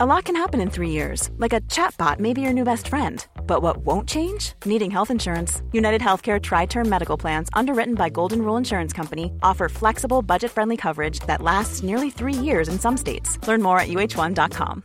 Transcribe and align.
A 0.00 0.06
lot 0.06 0.26
can 0.26 0.36
happen 0.36 0.60
in 0.60 0.70
three 0.70 0.90
years, 0.90 1.28
like 1.38 1.52
a 1.52 1.60
chatbot 1.62 2.20
may 2.20 2.32
be 2.32 2.40
your 2.40 2.52
new 2.52 2.62
best 2.62 2.86
friend. 2.86 3.26
But 3.48 3.62
what 3.62 3.78
won't 3.78 4.08
change? 4.08 4.52
Needing 4.64 4.92
health 4.92 5.10
insurance. 5.10 5.60
United 5.72 6.00
Healthcare 6.00 6.40
Tri 6.40 6.66
Term 6.66 6.88
Medical 6.88 7.16
Plans, 7.18 7.48
underwritten 7.52 7.96
by 7.96 8.08
Golden 8.08 8.42
Rule 8.42 8.56
Insurance 8.56 8.92
Company, 8.92 9.32
offer 9.42 9.68
flexible, 9.68 10.22
budget 10.22 10.52
friendly 10.52 10.76
coverage 10.76 11.18
that 11.26 11.42
lasts 11.42 11.82
nearly 11.82 12.10
three 12.10 12.32
years 12.32 12.68
in 12.68 12.78
some 12.78 12.96
states. 12.96 13.40
Learn 13.48 13.60
more 13.60 13.80
at 13.80 13.88
uh1.com. 13.88 14.84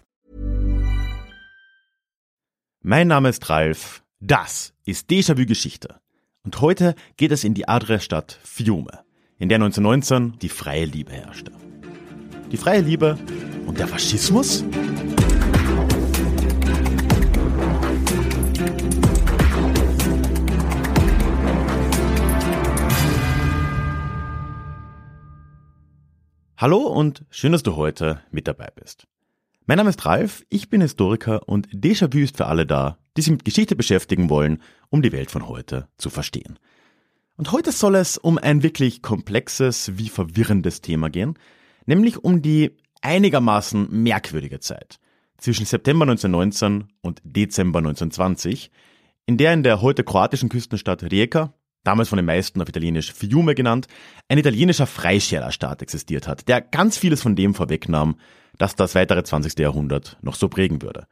Mein 2.82 3.08
Name 3.08 3.28
ist 3.28 3.48
Ralf. 3.52 4.02
Das 4.20 4.74
ist 4.84 5.12
Déjà-vu 5.12 5.46
Geschichte. 5.46 6.00
Und 6.44 6.60
heute 6.60 6.96
geht 7.18 7.32
es 7.32 7.44
in 7.44 7.54
die 7.54 7.68
Adria-Stadt 7.68 8.40
Fiume, 8.44 9.04
in 9.38 9.50
der 9.50 9.58
1919 9.58 10.40
die 10.40 10.50
freie 10.50 10.86
Liebe 10.86 11.12
herrschte. 11.12 11.52
Die 12.52 12.58
freie 12.58 12.82
Liebe 12.82 13.20
und 13.68 13.78
der 13.78 13.88
Faschismus? 13.88 14.64
Hallo 26.64 26.78
und 26.78 27.26
schön, 27.30 27.52
dass 27.52 27.64
du 27.64 27.76
heute 27.76 28.22
mit 28.32 28.48
dabei 28.48 28.70
bist. 28.74 29.06
Mein 29.66 29.80
Name 29.80 29.90
ist 29.90 30.06
Ralf, 30.06 30.46
ich 30.48 30.70
bin 30.70 30.80
Historiker 30.80 31.46
und 31.50 31.68
Déjà-vu 31.68 32.20
ist 32.20 32.38
für 32.38 32.46
alle 32.46 32.66
da, 32.66 32.98
die 33.18 33.22
sich 33.22 33.32
mit 33.32 33.44
Geschichte 33.44 33.76
beschäftigen 33.76 34.30
wollen, 34.30 34.62
um 34.90 35.02
die 35.02 35.12
Welt 35.12 35.30
von 35.30 35.50
heute 35.50 35.90
zu 35.98 36.10
verstehen. 36.10 36.58
Und 37.36 37.52
heute 37.52 37.74
soll 37.74 37.96
es 37.96 38.18
um 38.18 38.38
ein 38.38 38.64
wirklich 38.64 39.02
komplexes 39.02 39.98
wie 39.98 40.08
verwirrendes 40.08 40.80
Thema 40.80 41.10
gehen, 41.10 41.38
nämlich 41.86 42.24
um 42.24 42.42
die 42.42 42.78
einigermaßen 43.02 43.90
merkwürdige 43.92 44.62
Zeit 44.62 45.02
zwischen 45.40 45.66
September 45.66 46.04
1919 46.04 46.94
und 47.02 47.22
Dezember 47.26 47.80
1920, 47.80 48.72
in 49.26 49.36
der 49.36 49.52
in 49.52 49.64
der 49.64 49.82
heute 49.82 50.06
kroatischen 50.06 50.48
Küstenstadt 50.48 51.04
Rijeka, 51.04 51.54
damals 51.84 52.10
von 52.10 52.18
den 52.18 52.26
meisten 52.26 52.62
auf 52.62 52.70
Italienisch 52.70 53.14
Fiume 53.14 53.56
genannt, 53.56 53.88
ein 54.28 54.38
italienischer 54.38 54.88
Freischärerstaat 54.88 55.82
existiert 55.82 56.28
hat, 56.28 56.48
der 56.48 56.62
ganz 56.62 56.98
vieles 56.98 57.22
von 57.22 57.36
dem 57.36 57.54
vorwegnahm, 57.54 58.18
das 58.58 58.76
das 58.76 58.96
weitere 58.96 59.24
20. 59.24 59.60
Jahrhundert 59.60 60.18
noch 60.22 60.36
so 60.36 60.50
prägen 60.50 60.82
würde. 60.82 61.08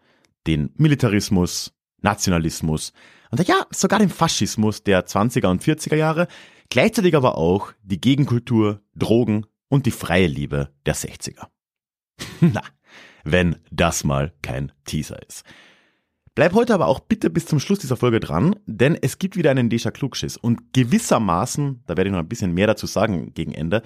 Den 0.48 0.72
Militarismus, 0.76 1.74
Nationalismus 2.02 2.94
und 3.32 3.48
ja, 3.48 3.66
sogar 3.72 4.00
den 4.00 4.10
Faschismus 4.10 4.84
der 4.84 5.06
20er 5.08 5.48
und 5.48 5.64
40er 5.64 5.96
Jahre, 5.96 6.28
gleichzeitig 6.70 7.16
aber 7.16 7.38
auch 7.38 7.72
die 7.84 8.02
Gegenkultur, 8.02 8.82
Drogen 8.96 9.46
und 9.70 9.86
die 9.86 9.92
freie 9.92 10.28
Liebe 10.28 10.70
der 10.86 10.96
60er. 10.96 11.48
Na, 12.42 12.62
wenn 13.24 13.58
das 13.72 14.04
mal 14.04 14.34
kein 14.42 14.72
Teaser 14.86 15.22
ist. 15.28 15.44
Bleib 16.42 16.56
heute 16.56 16.74
aber 16.74 16.88
auch 16.88 17.02
bitte 17.02 17.30
bis 17.30 17.46
zum 17.46 17.60
Schluss 17.60 17.78
dieser 17.78 17.98
Folge 17.98 18.20
dran, 18.20 18.56
denn 18.66 18.98
es 19.00 19.20
gibt 19.20 19.36
wieder 19.36 19.52
einen 19.52 19.70
Deja 19.70 19.92
Klugschiss 19.92 20.38
und 20.38 20.74
gewissermaßen, 20.74 21.84
da 21.86 21.96
werde 21.96 22.10
ich 22.10 22.12
noch 22.12 22.18
ein 22.18 22.28
bisschen 22.28 22.56
mehr 22.56 22.66
dazu 22.66 22.88
sagen 22.88 23.32
gegen 23.36 23.54
Ende, 23.54 23.84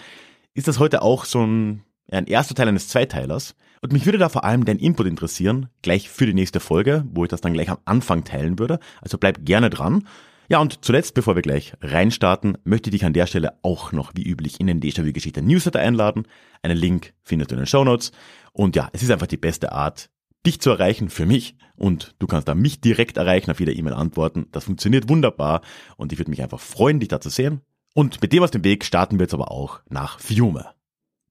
ist 0.54 0.70
das 0.70 0.80
heute 0.80 1.02
auch 1.02 1.26
so 1.26 1.46
ein, 1.46 1.84
ein 2.10 2.28
erster 2.28 2.56
Teil 2.56 2.70
eines 2.70 2.88
Zweiteilers. 2.88 3.56
Und 3.82 3.92
mich 3.92 4.06
würde 4.06 4.20
da 4.20 4.30
vor 4.30 4.46
allem 4.46 4.64
dein 4.64 4.80
Input 4.80 5.06
interessieren, 5.06 5.68
gleich 5.82 6.10
für 6.10 6.26
die 6.28 6.34
nächste 6.34 6.62
Folge, 6.62 7.04
wo 7.12 7.26
ich 7.26 7.30
das 7.30 7.42
dann 7.42 7.52
gleich 7.52 7.70
am 7.70 7.80
Anfang 7.84 8.24
teilen 8.24 8.58
würde. 8.58 8.80
Also 9.02 9.18
bleib 9.18 9.44
gerne 9.44 9.70
dran. 9.70 10.08
Ja, 10.48 10.60
und 10.60 10.86
zuletzt, 10.86 11.14
bevor 11.14 11.36
wir 11.36 11.42
gleich 11.42 11.74
reinstarten, 11.82 12.58
möchte 12.64 12.90
ich 12.90 12.94
dich 12.94 13.06
an 13.06 13.12
der 13.12 13.28
Stelle 13.28 13.60
auch 13.64 13.92
noch 13.92 14.14
wie 14.16 14.24
üblich 14.24 14.62
in 14.62 14.68
den 14.68 14.80
Déjà-vu-Geschichte 14.80 15.42
Newsletter 15.42 15.82
einladen. 15.82 16.24
Einen 16.62 16.78
Link 16.78 17.16
findest 17.22 17.52
du 17.52 17.56
in 17.56 17.64
den 17.64 17.68
Show 17.68 17.84
Notes. 17.84 18.14
Und 18.54 18.78
ja, 18.78 18.88
es 18.94 19.04
ist 19.04 19.12
einfach 19.12 19.28
die 19.28 19.36
beste 19.36 19.74
Art, 19.74 20.10
dich 20.46 20.62
zu 20.62 20.70
erreichen 20.70 21.10
für 21.10 21.26
mich. 21.26 21.56
Und 21.76 22.16
du 22.20 22.28
kannst 22.28 22.48
da 22.48 22.56
mich 22.56 22.82
direkt 22.82 23.18
erreichen, 23.18 23.52
auf 23.52 23.60
jede 23.60 23.74
E-Mail 23.74 23.94
antworten. 23.94 24.48
Das 24.52 24.66
funktioniert 24.66 25.10
wunderbar. 25.10 25.62
Und 25.98 26.14
ich 26.14 26.20
würde 26.20 26.32
mich 26.32 26.42
einfach 26.42 26.60
freuen, 26.60 27.00
dich 27.00 27.10
da 27.10 27.20
zu 27.20 27.30
sehen. 27.30 27.62
Und 27.94 28.22
mit 28.22 28.34
dem 28.34 28.44
aus 28.44 28.52
dem 28.52 28.64
Weg 28.64 28.84
starten 28.84 29.20
wir 29.20 29.24
jetzt 29.24 29.34
aber 29.34 29.52
auch 29.52 29.82
nach 29.90 30.20
Fiume. 30.20 30.68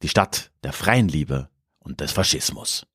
Die 0.02 0.08
Stadt 0.08 0.50
der 0.62 0.72
freien 0.72 1.08
Liebe 1.08 1.48
und 1.78 2.00
des 2.00 2.12
Faschismus. 2.12 2.86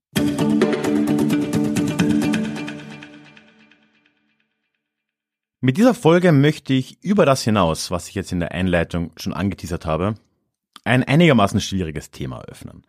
Mit 5.62 5.78
dieser 5.78 5.94
Folge 5.94 6.31
möchte 6.31 6.74
ich 6.74 7.03
über 7.03 7.25
das 7.25 7.44
hinaus, 7.44 7.91
was 7.91 8.08
ich 8.08 8.16
jetzt 8.16 8.31
in 8.31 8.40
der 8.40 8.53
Einleitung 8.53 9.12
schon 9.18 9.34
angeteasert 9.34 9.85
habe, 9.85 10.16
ein 10.85 11.03
einigermaßen 11.03 11.59
schwieriges 11.59 12.12
Thema 12.12 12.41
öffnen. 12.46 12.84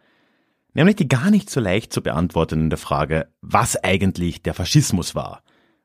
Nämlich 0.73 0.97
die 0.97 1.09
gar 1.09 1.31
nicht 1.31 1.51
so 1.51 1.61
leicht 1.61 1.93
zu 1.93 2.03
beantwortende 2.03 2.77
Frage, 2.77 3.29
was 3.41 3.77
eigentlich 3.77 4.43
der 4.43 4.55
Faschismus 4.55 5.15
war 5.15 5.43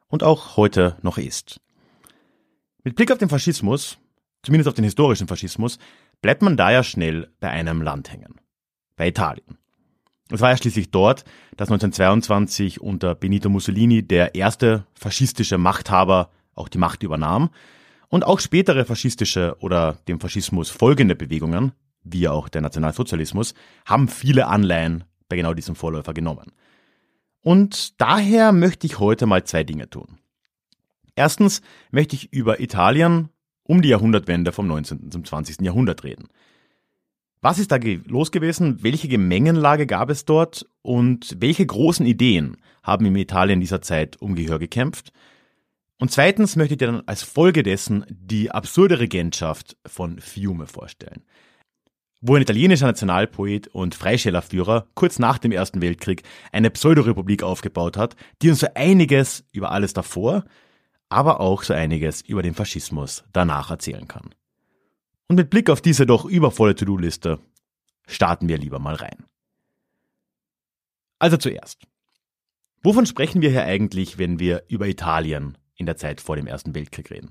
und 0.07 0.23
auch 0.23 0.57
heute 0.57 0.97
noch 1.01 1.17
ist. 1.17 1.59
Mit 2.83 2.95
Blick 2.95 3.11
auf 3.11 3.17
den 3.17 3.29
Faschismus, 3.29 3.97
zumindest 4.43 4.67
auf 4.67 4.75
den 4.75 4.83
historischen 4.83 5.27
Faschismus, 5.27 5.79
bleibt 6.21 6.41
man 6.41 6.55
da 6.55 6.71
ja 6.71 6.83
schnell 6.83 7.31
bei 7.39 7.49
einem 7.49 7.81
Land 7.81 8.11
hängen. 8.11 8.35
Bei 8.95 9.07
Italien. 9.07 9.57
Es 10.29 10.41
war 10.41 10.51
ja 10.51 10.57
schließlich 10.57 10.91
dort, 10.91 11.23
dass 11.55 11.69
1922 11.69 12.81
unter 12.81 13.13
Benito 13.15 13.49
Mussolini 13.49 14.03
der 14.03 14.35
erste 14.35 14.85
faschistische 14.93 15.57
Machthaber 15.57 16.31
auch 16.55 16.67
die 16.67 16.77
Macht 16.77 17.03
übernahm 17.03 17.49
und 18.07 18.23
auch 18.23 18.39
spätere 18.39 18.85
faschistische 18.85 19.55
oder 19.59 19.97
dem 20.07 20.19
Faschismus 20.19 20.69
folgende 20.69 21.15
Bewegungen, 21.15 21.73
wie 22.05 22.27
auch 22.27 22.47
der 22.47 22.61
Nationalsozialismus, 22.61 23.53
haben 23.85 24.07
viele 24.07 24.47
Anleihen 24.47 25.03
bei 25.27 25.35
genau 25.35 25.53
diesem 25.53 25.75
Vorläufer 25.75 26.13
genommen. 26.13 26.51
Und 27.41 27.99
daher 28.01 28.51
möchte 28.53 28.87
ich 28.87 28.99
heute 28.99 29.25
mal 29.25 29.43
zwei 29.43 29.63
Dinge 29.63 29.89
tun. 29.89 30.19
Erstens 31.15 31.61
möchte 31.91 32.15
ich 32.15 32.31
über 32.31 32.59
Italien 32.59 33.29
um 33.63 33.81
die 33.81 33.89
Jahrhundertwende 33.89 34.51
vom 34.51 34.67
19. 34.67 35.11
zum 35.11 35.25
20. 35.25 35.61
Jahrhundert 35.61 36.03
reden. 36.03 36.27
Was 37.41 37.59
ist 37.59 37.71
da 37.71 37.77
los 38.05 38.31
gewesen? 38.31 38.81
Welche 38.81 39.07
Gemengenlage 39.07 39.85
gab 39.85 40.09
es 40.09 40.25
dort? 40.25 40.65
Und 40.81 41.37
welche 41.39 41.65
großen 41.65 42.05
Ideen 42.05 42.57
haben 42.81 43.05
im 43.05 43.15
Italien 43.15 43.59
dieser 43.59 43.81
Zeit 43.81 44.19
um 44.21 44.35
Gehör 44.35 44.59
gekämpft? 44.59 45.11
Und 45.99 46.11
zweitens 46.11 46.55
möchte 46.55 46.73
ich 46.73 46.77
dir 46.79 46.87
dann 46.87 47.03
als 47.05 47.23
Folge 47.23 47.63
dessen 47.63 48.05
die 48.09 48.51
absurde 48.51 48.99
Regentschaft 48.99 49.77
von 49.85 50.19
Fiume 50.19 50.67
vorstellen. 50.67 51.23
Wo 52.27 52.33
ein 52.33 52.41
italienischer 52.41 52.87
Nationalpoet 52.87 53.67
und 53.67 53.93
Freischällerführer 53.93 54.87
kurz 54.95 55.19
nach 55.19 55.37
dem 55.37 55.51
Ersten 55.51 55.79
Weltkrieg 55.79 56.23
eine 56.51 56.71
Pseudorepublik 56.71 57.43
aufgebaut 57.43 57.97
hat, 57.97 58.15
die 58.41 58.49
uns 58.49 58.61
so 58.61 58.67
einiges 58.73 59.45
über 59.51 59.69
alles 59.69 59.93
davor, 59.93 60.43
aber 61.07 61.39
auch 61.39 61.61
so 61.61 61.75
einiges 61.75 62.21
über 62.21 62.41
den 62.41 62.55
Faschismus 62.55 63.25
danach 63.31 63.69
erzählen 63.69 64.07
kann. 64.07 64.33
Und 65.27 65.35
mit 65.35 65.51
Blick 65.51 65.69
auf 65.69 65.81
diese 65.81 66.07
doch 66.07 66.25
übervolle 66.25 66.73
To-Do-Liste 66.73 67.37
starten 68.07 68.49
wir 68.49 68.57
lieber 68.57 68.79
mal 68.79 68.95
rein. 68.95 69.25
Also 71.19 71.37
zuerst. 71.37 71.83
Wovon 72.81 73.05
sprechen 73.05 73.43
wir 73.43 73.51
hier 73.51 73.65
eigentlich, 73.65 74.17
wenn 74.17 74.39
wir 74.39 74.63
über 74.67 74.87
Italien 74.87 75.59
in 75.75 75.85
der 75.85 75.97
Zeit 75.97 76.21
vor 76.21 76.37
dem 76.37 76.47
Ersten 76.47 76.73
Weltkrieg 76.73 77.11
reden. 77.11 77.29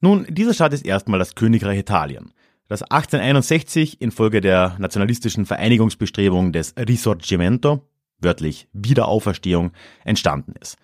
Nun, 0.00 0.26
dieser 0.28 0.54
Staat 0.54 0.72
ist 0.72 0.84
erstmal 0.84 1.20
das 1.20 1.36
Königreich 1.36 1.78
Italien, 1.78 2.32
das 2.70 2.82
1861 2.82 4.00
infolge 4.00 4.40
der 4.40 4.76
nationalistischen 4.78 5.44
Vereinigungsbestrebungen 5.44 6.52
des 6.52 6.74
Risorgimento, 6.78 7.86
wörtlich 8.20 8.68
Wiederauferstehung, 8.72 9.72
entstanden 10.04 10.54
ist. 10.58 10.78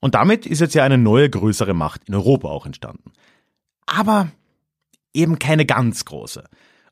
Und 0.00 0.14
damit 0.14 0.46
ist 0.46 0.60
jetzt 0.60 0.74
ja 0.74 0.84
eine 0.84 0.96
neue, 0.96 1.28
größere 1.28 1.74
Macht 1.74 2.08
in 2.08 2.14
Europa 2.14 2.48
auch 2.48 2.64
entstanden. 2.64 3.12
Aber 3.84 4.30
eben 5.12 5.38
keine 5.38 5.66
ganz 5.66 6.06
große. 6.06 6.44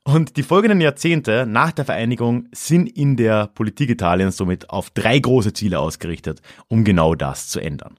Und 0.03 0.37
die 0.37 0.43
folgenden 0.43 0.81
Jahrzehnte 0.81 1.45
nach 1.47 1.71
der 1.71 1.85
Vereinigung 1.85 2.49
sind 2.51 2.87
in 2.87 3.15
der 3.15 3.47
Politik 3.47 3.89
Italiens 3.89 4.37
somit 4.37 4.69
auf 4.69 4.91
drei 4.91 5.17
große 5.17 5.53
Ziele 5.53 5.79
ausgerichtet, 5.79 6.41
um 6.67 6.83
genau 6.83 7.15
das 7.15 7.47
zu 7.47 7.59
ändern 7.59 7.97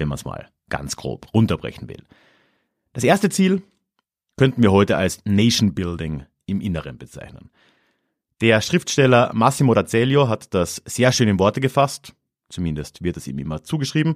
wenn 0.00 0.08
man 0.08 0.16
es 0.16 0.24
mal 0.24 0.48
ganz 0.68 0.96
grob 0.96 1.32
runterbrechen 1.32 1.88
will. 1.88 2.02
Das 2.92 3.04
erste 3.04 3.28
Ziel 3.28 3.62
könnten 4.40 4.62
wir 4.62 4.72
heute 4.72 4.96
als 4.96 5.20
Nation 5.26 5.74
Building 5.74 6.24
im 6.46 6.62
Inneren 6.62 6.96
bezeichnen. 6.96 7.50
Der 8.40 8.62
Schriftsteller 8.62 9.30
Massimo 9.34 9.74
Razzelio 9.74 10.30
hat 10.30 10.54
das 10.54 10.80
sehr 10.86 11.12
schön 11.12 11.28
in 11.28 11.38
Worte 11.38 11.60
gefasst, 11.60 12.14
zumindest 12.48 13.02
wird 13.02 13.18
es 13.18 13.26
ihm 13.26 13.38
immer 13.38 13.62
zugeschrieben. 13.62 14.14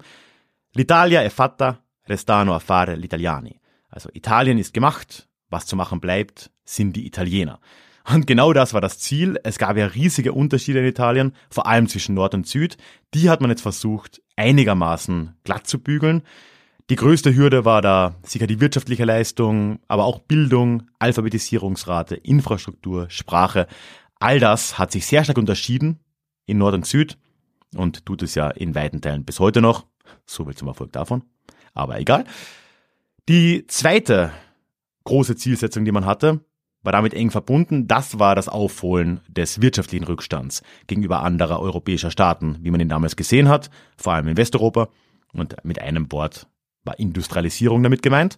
L'Italia 0.75 1.21
è 1.21 1.29
fatta, 1.29 1.85
restano 2.09 2.55
a 2.55 2.59
fare 2.59 2.97
gli 2.97 3.05
italiani. 3.05 3.61
Also 3.91 4.09
Italien 4.15 4.57
ist 4.57 4.73
gemacht, 4.73 5.29
was 5.51 5.67
zu 5.67 5.77
machen 5.77 6.01
bleibt, 6.01 6.51
sind 6.65 6.97
die 6.97 7.07
Italiener. 7.07 7.61
Und 8.11 8.27
genau 8.27 8.55
das 8.55 8.73
war 8.73 8.81
das 8.81 8.99
Ziel. 8.99 9.39
Es 9.45 9.59
gab 9.59 9.77
ja 9.77 9.85
riesige 9.85 10.33
Unterschiede 10.33 10.79
in 10.79 10.87
Italien, 10.87 11.35
vor 11.51 11.67
allem 11.67 11.87
zwischen 11.87 12.15
Nord 12.15 12.33
und 12.33 12.47
Süd. 12.47 12.79
Die 13.13 13.29
hat 13.29 13.43
man 13.43 13.51
jetzt 13.51 13.61
versucht, 13.61 14.23
einigermaßen 14.37 15.37
glatt 15.45 15.67
zu 15.67 15.81
bügeln. 15.81 16.23
Die 16.91 16.97
größte 16.97 17.35
Hürde 17.35 17.65
war 17.65 17.81
da 17.81 18.15
sicher 18.25 18.47
die 18.47 18.61
wirtschaftliche 18.61 19.07
Leistung, 19.07 19.79
aber 19.89 20.05
auch 20.05 20.19
Bildung, 20.19 20.83
Alphabetisierungsrate, 20.99 22.15
Infrastruktur, 22.17 23.09
Sprache. 23.09 23.67
All 24.21 24.39
das 24.39 24.79
hat 24.79 24.93
sich 24.93 25.07
sehr 25.07 25.25
stark 25.25 25.39
unterschieden 25.39 26.01
in 26.45 26.59
Nord 26.59 26.75
und 26.75 26.87
Süd. 26.87 27.17
und 27.75 28.05
tut 28.05 28.23
es 28.23 28.35
ja 28.35 28.51
in 28.51 28.75
weiten 28.75 29.01
Teilen 29.01 29.25
bis 29.25 29.41
heute 29.41 29.63
noch. 29.63 29.87
So 30.27 30.45
viel 30.45 30.55
zum 30.55 30.69
Erfolg 30.69 30.93
davon. 30.93 31.25
Aber 31.73 31.99
egal. 31.99 32.25
Die 33.31 33.67
zweite 33.67 34.33
große 35.05 35.37
Zielsetzung, 35.37 35.87
die 35.87 35.93
man 35.93 36.05
hatte, 36.05 36.45
war 36.83 36.93
damit 36.93 37.15
eng 37.15 37.31
verbunden. 37.31 37.89
Das 37.89 38.19
war 38.19 38.35
das 38.35 38.49
Aufholen 38.49 39.21
des 39.27 39.63
wirtschaftlichen 39.63 40.05
Rückstands 40.05 40.63
gegenüber 40.87 41.23
anderer 41.23 41.61
europäischer 41.61 42.11
Staaten, 42.11 42.59
wie 42.61 42.71
man 42.71 42.81
ihn 42.81 42.91
damals 42.91 43.17
gesehen 43.17 43.49
hat, 43.49 43.71
vor 43.97 44.13
allem 44.13 44.29
in 44.29 44.37
Westeuropa. 44.37 44.91
Und 45.33 45.57
mit 45.65 45.81
einem 45.81 46.13
Wort 46.13 46.47
war 46.85 46.99
Industrialisierung 46.99 47.83
damit 47.83 48.03
gemeint. 48.03 48.37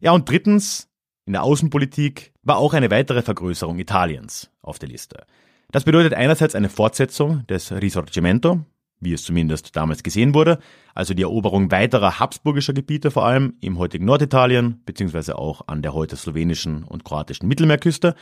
Ja, 0.00 0.12
und 0.12 0.28
drittens, 0.28 0.88
in 1.26 1.32
der 1.32 1.42
Außenpolitik 1.42 2.32
war 2.42 2.58
auch 2.58 2.74
eine 2.74 2.90
weitere 2.90 3.22
Vergrößerung 3.22 3.78
Italiens 3.78 4.50
auf 4.60 4.78
der 4.78 4.88
Liste. 4.88 5.24
Das 5.70 5.84
bedeutet 5.84 6.14
einerseits 6.14 6.54
eine 6.54 6.68
Fortsetzung 6.68 7.46
des 7.46 7.72
Risorgimento, 7.72 8.60
wie 9.00 9.12
es 9.12 9.24
zumindest 9.24 9.74
damals 9.76 10.02
gesehen 10.02 10.34
wurde, 10.34 10.58
also 10.94 11.14
die 11.14 11.22
Eroberung 11.22 11.70
weiterer 11.70 12.20
habsburgischer 12.20 12.72
Gebiete 12.72 13.10
vor 13.10 13.24
allem 13.24 13.54
im 13.60 13.78
heutigen 13.78 14.04
Norditalien, 14.04 14.82
beziehungsweise 14.84 15.38
auch 15.38 15.66
an 15.66 15.82
der 15.82 15.94
heute 15.94 16.16
slowenischen 16.16 16.84
und 16.84 17.04
kroatischen 17.04 17.48
Mittelmeerküste. 17.48 18.14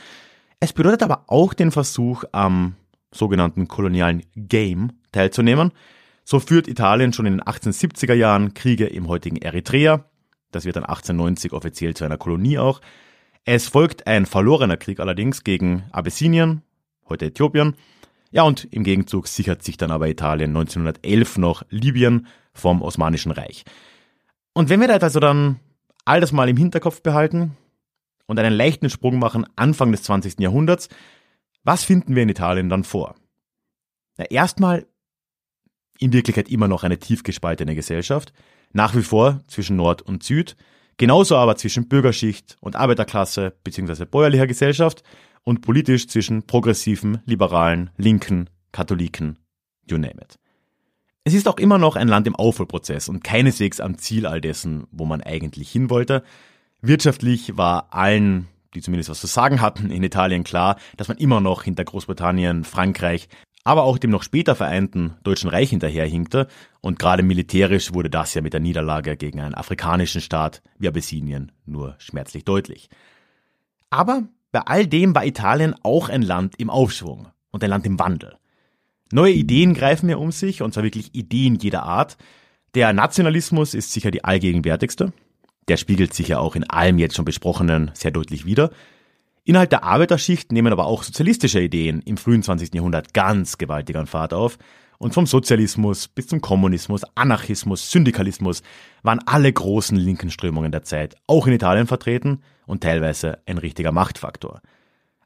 Es 0.60 0.72
bedeutet 0.72 1.02
aber 1.02 1.24
auch 1.26 1.54
den 1.54 1.72
Versuch, 1.72 2.24
am 2.32 2.76
sogenannten 3.12 3.68
kolonialen 3.68 4.22
Game 4.34 4.92
teilzunehmen. 5.12 5.72
So 6.24 6.40
führt 6.40 6.68
Italien 6.68 7.12
schon 7.12 7.26
in 7.26 7.38
den 7.38 7.42
1870er 7.42 8.14
Jahren 8.14 8.54
Kriege 8.54 8.86
im 8.86 9.08
heutigen 9.08 9.36
Eritrea. 9.36 10.04
Das 10.50 10.64
wird 10.64 10.76
dann 10.76 10.84
1890 10.84 11.52
offiziell 11.52 11.94
zu 11.94 12.04
einer 12.04 12.18
Kolonie 12.18 12.58
auch. 12.58 12.80
Es 13.44 13.68
folgt 13.68 14.06
ein 14.06 14.26
verlorener 14.26 14.76
Krieg 14.76 15.00
allerdings 15.00 15.42
gegen 15.42 15.84
Abyssinien, 15.90 16.62
heute 17.08 17.26
Äthiopien, 17.26 17.74
ja, 18.32 18.44
und 18.44 18.64
im 18.72 18.82
Gegenzug 18.82 19.28
sichert 19.28 19.62
sich 19.62 19.76
dann 19.76 19.90
aber 19.90 20.08
Italien 20.08 20.56
1911 20.56 21.36
noch 21.36 21.64
Libyen 21.68 22.26
vom 22.54 22.80
Osmanischen 22.80 23.30
Reich. 23.30 23.64
Und 24.54 24.70
wenn 24.70 24.80
wir 24.80 24.88
da 24.88 24.96
also 24.96 25.20
dann 25.20 25.60
all 26.06 26.20
das 26.20 26.32
mal 26.32 26.48
im 26.48 26.56
Hinterkopf 26.56 27.02
behalten 27.02 27.56
und 28.26 28.38
einen 28.38 28.56
leichten 28.56 28.88
Sprung 28.88 29.18
machen 29.18 29.46
Anfang 29.54 29.92
des 29.92 30.02
20. 30.04 30.40
Jahrhunderts, 30.40 30.88
was 31.62 31.84
finden 31.84 32.16
wir 32.16 32.22
in 32.22 32.30
Italien 32.30 32.70
dann 32.70 32.84
vor? 32.84 33.16
Na, 34.16 34.24
erstmal 34.24 34.86
in 36.02 36.12
Wirklichkeit 36.12 36.48
immer 36.48 36.68
noch 36.68 36.82
eine 36.82 36.98
tief 36.98 37.22
gespaltene 37.22 37.74
Gesellschaft, 37.74 38.32
nach 38.72 38.94
wie 38.94 39.02
vor 39.02 39.40
zwischen 39.46 39.76
Nord 39.76 40.02
und 40.02 40.22
Süd, 40.22 40.56
genauso 40.96 41.36
aber 41.36 41.56
zwischen 41.56 41.88
Bürgerschicht 41.88 42.56
und 42.60 42.76
Arbeiterklasse 42.76 43.54
bzw. 43.64 44.04
bäuerlicher 44.04 44.46
Gesellschaft 44.46 45.02
und 45.44 45.60
politisch 45.60 46.08
zwischen 46.08 46.42
progressiven, 46.44 47.20
liberalen, 47.24 47.90
linken, 47.96 48.50
Katholiken, 48.72 49.38
you 49.88 49.96
name 49.96 50.20
it. 50.20 50.38
Es 51.24 51.34
ist 51.34 51.46
auch 51.46 51.58
immer 51.58 51.78
noch 51.78 51.94
ein 51.94 52.08
Land 52.08 52.26
im 52.26 52.34
Aufholprozess 52.34 53.08
und 53.08 53.22
keineswegs 53.22 53.78
am 53.78 53.96
Ziel 53.96 54.26
all 54.26 54.40
dessen, 54.40 54.88
wo 54.90 55.04
man 55.04 55.20
eigentlich 55.20 55.70
hin 55.70 55.88
wollte. 55.88 56.24
Wirtschaftlich 56.80 57.56
war 57.56 57.94
allen, 57.94 58.48
die 58.74 58.80
zumindest 58.80 59.08
was 59.08 59.20
zu 59.20 59.28
sagen 59.28 59.60
hatten, 59.60 59.90
in 59.90 60.02
Italien 60.02 60.42
klar, 60.42 60.76
dass 60.96 61.06
man 61.06 61.18
immer 61.18 61.40
noch 61.40 61.62
hinter 61.62 61.84
Großbritannien, 61.84 62.64
Frankreich, 62.64 63.28
aber 63.64 63.84
auch 63.84 63.98
dem 63.98 64.10
noch 64.10 64.22
später 64.22 64.54
vereinten 64.54 65.14
Deutschen 65.22 65.50
Reich 65.50 65.70
hinterherhinkte 65.70 66.48
und 66.80 66.98
gerade 66.98 67.22
militärisch 67.22 67.94
wurde 67.94 68.10
das 68.10 68.34
ja 68.34 68.42
mit 68.42 68.52
der 68.52 68.60
Niederlage 68.60 69.16
gegen 69.16 69.40
einen 69.40 69.54
afrikanischen 69.54 70.20
Staat 70.20 70.62
wie 70.78 70.88
Abyssinien 70.88 71.52
nur 71.64 71.94
schmerzlich 71.98 72.44
deutlich. 72.44 72.88
Aber 73.90 74.24
bei 74.50 74.60
all 74.60 74.86
dem 74.86 75.14
war 75.14 75.24
Italien 75.24 75.74
auch 75.82 76.08
ein 76.08 76.22
Land 76.22 76.54
im 76.58 76.70
Aufschwung 76.70 77.28
und 77.50 77.62
ein 77.62 77.70
Land 77.70 77.86
im 77.86 77.98
Wandel. 77.98 78.36
Neue 79.12 79.32
Ideen 79.32 79.74
greifen 79.74 80.06
mir 80.06 80.18
um 80.18 80.32
sich, 80.32 80.62
und 80.62 80.72
zwar 80.72 80.84
wirklich 80.84 81.14
Ideen 81.14 81.56
jeder 81.56 81.82
Art. 81.82 82.16
Der 82.74 82.92
Nationalismus 82.94 83.74
ist 83.74 83.92
sicher 83.92 84.10
die 84.10 84.24
allgegenwärtigste. 84.24 85.12
Der 85.68 85.76
spiegelt 85.76 86.14
sich 86.14 86.28
ja 86.28 86.38
auch 86.38 86.56
in 86.56 86.64
allem 86.64 86.98
jetzt 86.98 87.14
schon 87.14 87.26
besprochenen 87.26 87.90
sehr 87.94 88.10
deutlich 88.10 88.46
wider. 88.46 88.70
Innerhalb 89.44 89.70
der 89.70 89.82
Arbeiterschicht 89.82 90.52
nehmen 90.52 90.72
aber 90.72 90.86
auch 90.86 91.02
sozialistische 91.02 91.60
Ideen 91.60 92.00
im 92.02 92.16
frühen 92.16 92.44
20. 92.44 92.74
Jahrhundert 92.74 93.12
ganz 93.12 93.58
gewaltig 93.58 93.96
an 93.96 94.06
Fahrt 94.06 94.32
auf. 94.32 94.56
Und 94.98 95.14
vom 95.14 95.26
Sozialismus 95.26 96.06
bis 96.06 96.28
zum 96.28 96.40
Kommunismus, 96.40 97.02
Anarchismus, 97.16 97.90
Syndikalismus 97.90 98.62
waren 99.02 99.18
alle 99.26 99.52
großen 99.52 99.96
linken 99.96 100.30
Strömungen 100.30 100.70
der 100.70 100.84
Zeit 100.84 101.16
auch 101.26 101.48
in 101.48 101.54
Italien 101.54 101.88
vertreten 101.88 102.42
und 102.66 102.84
teilweise 102.84 103.40
ein 103.44 103.58
richtiger 103.58 103.90
Machtfaktor. 103.90 104.60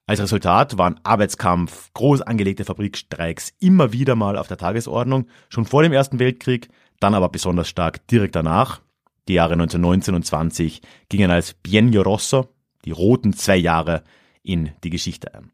Als 0.06 0.20
Resultat 0.20 0.78
waren 0.78 0.98
Arbeitskampf, 1.02 1.92
groß 1.92 2.22
angelegte 2.22 2.64
Fabrikstreiks 2.64 3.52
immer 3.60 3.92
wieder 3.92 4.14
mal 4.14 4.38
auf 4.38 4.48
der 4.48 4.56
Tagesordnung, 4.56 5.26
schon 5.50 5.66
vor 5.66 5.82
dem 5.82 5.92
Ersten 5.92 6.18
Weltkrieg, 6.18 6.68
dann 7.00 7.14
aber 7.14 7.28
besonders 7.28 7.68
stark 7.68 8.06
direkt 8.06 8.34
danach. 8.34 8.80
Die 9.28 9.34
Jahre 9.34 9.54
1919 9.54 10.14
und 10.14 10.24
20 10.24 10.80
gingen 11.10 11.30
als 11.30 11.52
Biennio 11.52 12.00
Rosso, 12.00 12.48
die 12.86 12.92
roten 12.92 13.32
zwei 13.34 13.56
Jahre, 13.56 14.04
in 14.42 14.70
die 14.84 14.90
Geschichte 14.90 15.34
ein. 15.34 15.52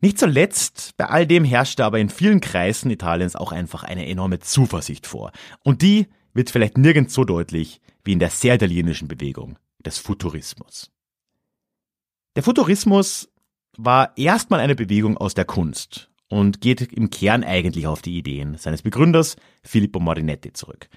Nicht 0.00 0.18
zuletzt, 0.18 0.96
bei 0.96 1.06
all 1.06 1.26
dem 1.26 1.44
herrschte 1.44 1.84
aber 1.84 1.98
in 1.98 2.08
vielen 2.08 2.40
Kreisen 2.40 2.90
Italiens 2.90 3.34
auch 3.34 3.52
einfach 3.52 3.82
eine 3.82 4.06
enorme 4.06 4.38
Zuversicht 4.38 5.06
vor. 5.06 5.32
Und 5.64 5.82
die 5.82 6.06
wird 6.34 6.50
vielleicht 6.50 6.78
nirgends 6.78 7.14
so 7.14 7.24
deutlich 7.24 7.80
wie 8.04 8.12
in 8.12 8.20
der 8.20 8.30
sehr 8.30 8.54
italienischen 8.54 9.08
Bewegung 9.08 9.58
des 9.84 9.98
Futurismus. 9.98 10.90
Der 12.36 12.42
Futurismus 12.42 13.28
war 13.76 14.16
erstmal 14.16 14.60
eine 14.60 14.76
Bewegung 14.76 15.16
aus 15.16 15.34
der 15.34 15.44
Kunst 15.44 16.10
und 16.28 16.60
geht 16.60 16.92
im 16.92 17.10
Kern 17.10 17.42
eigentlich 17.42 17.86
auf 17.86 18.02
die 18.02 18.16
Ideen 18.16 18.56
seines 18.56 18.82
Begründers 18.82 19.36
Filippo 19.62 19.98
Marinetti 19.98 20.52
zurück. 20.52 20.88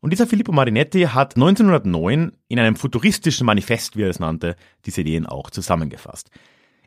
Und 0.00 0.10
dieser 0.12 0.26
Filippo 0.26 0.52
Marinetti 0.52 1.02
hat 1.02 1.36
1909 1.36 2.32
in 2.48 2.58
einem 2.58 2.76
futuristischen 2.76 3.46
Manifest, 3.46 3.96
wie 3.96 4.02
er 4.02 4.10
es 4.10 4.20
nannte, 4.20 4.56
diese 4.84 5.00
Ideen 5.00 5.26
auch 5.26 5.50
zusammengefasst. 5.50 6.30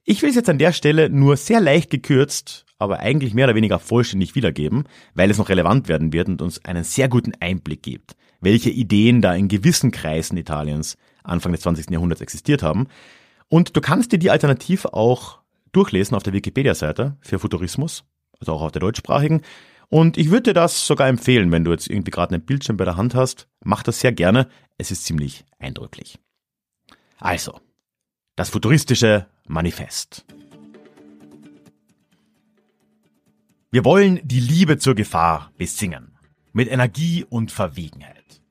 Ich 0.05 0.21
will 0.21 0.29
es 0.29 0.35
jetzt 0.35 0.49
an 0.49 0.57
der 0.57 0.71
Stelle 0.71 1.09
nur 1.09 1.37
sehr 1.37 1.59
leicht 1.59 1.89
gekürzt, 1.89 2.65
aber 2.77 2.99
eigentlich 2.99 3.33
mehr 3.33 3.45
oder 3.45 3.55
weniger 3.55 3.77
vollständig 3.79 4.35
wiedergeben, 4.35 4.85
weil 5.13 5.29
es 5.29 5.37
noch 5.37 5.49
relevant 5.49 5.87
werden 5.87 6.13
wird 6.13 6.29
und 6.29 6.41
uns 6.41 6.63
einen 6.65 6.83
sehr 6.83 7.09
guten 7.09 7.33
Einblick 7.39 7.83
gibt, 7.83 8.15
welche 8.39 8.69
Ideen 8.69 9.21
da 9.21 9.35
in 9.35 9.49
gewissen 9.49 9.91
Kreisen 9.91 10.37
Italiens 10.37 10.97
Anfang 11.23 11.51
des 11.51 11.61
20. 11.61 11.91
Jahrhunderts 11.91 12.21
existiert 12.21 12.63
haben. 12.63 12.87
Und 13.49 13.75
du 13.75 13.81
kannst 13.81 14.11
dir 14.11 14.19
die 14.19 14.31
alternativ 14.31 14.85
auch 14.85 15.39
durchlesen 15.71 16.15
auf 16.15 16.23
der 16.23 16.33
Wikipedia-Seite 16.33 17.17
für 17.21 17.39
Futurismus, 17.39 18.03
also 18.39 18.53
auch 18.53 18.61
auf 18.61 18.71
der 18.71 18.79
deutschsprachigen. 18.79 19.41
Und 19.89 20.17
ich 20.17 20.29
würde 20.29 20.43
dir 20.43 20.53
das 20.53 20.85
sogar 20.85 21.07
empfehlen, 21.07 21.51
wenn 21.51 21.63
du 21.63 21.71
jetzt 21.71 21.89
irgendwie 21.89 22.11
gerade 22.11 22.35
einen 22.35 22.45
Bildschirm 22.45 22.77
bei 22.77 22.85
der 22.85 22.95
Hand 22.95 23.15
hast. 23.15 23.47
Mach 23.63 23.83
das 23.83 23.99
sehr 23.99 24.11
gerne. 24.11 24.47
Es 24.77 24.91
ist 24.91 25.05
ziemlich 25.05 25.45
eindrücklich. 25.57 26.19
Also, 27.17 27.59
das 28.35 28.49
futuristische 28.49 29.25
Manifest. 29.47 30.25
Wir 33.71 33.83
wollen 33.83 34.19
die 34.23 34.39
Liebe 34.39 34.77
zur 34.77 34.95
Gefahr 34.95 35.51
besingen. 35.57 36.17
Mit 36.53 36.71
Energie 36.71 37.25
und 37.27 37.51
Verwegenheit. 37.51 38.41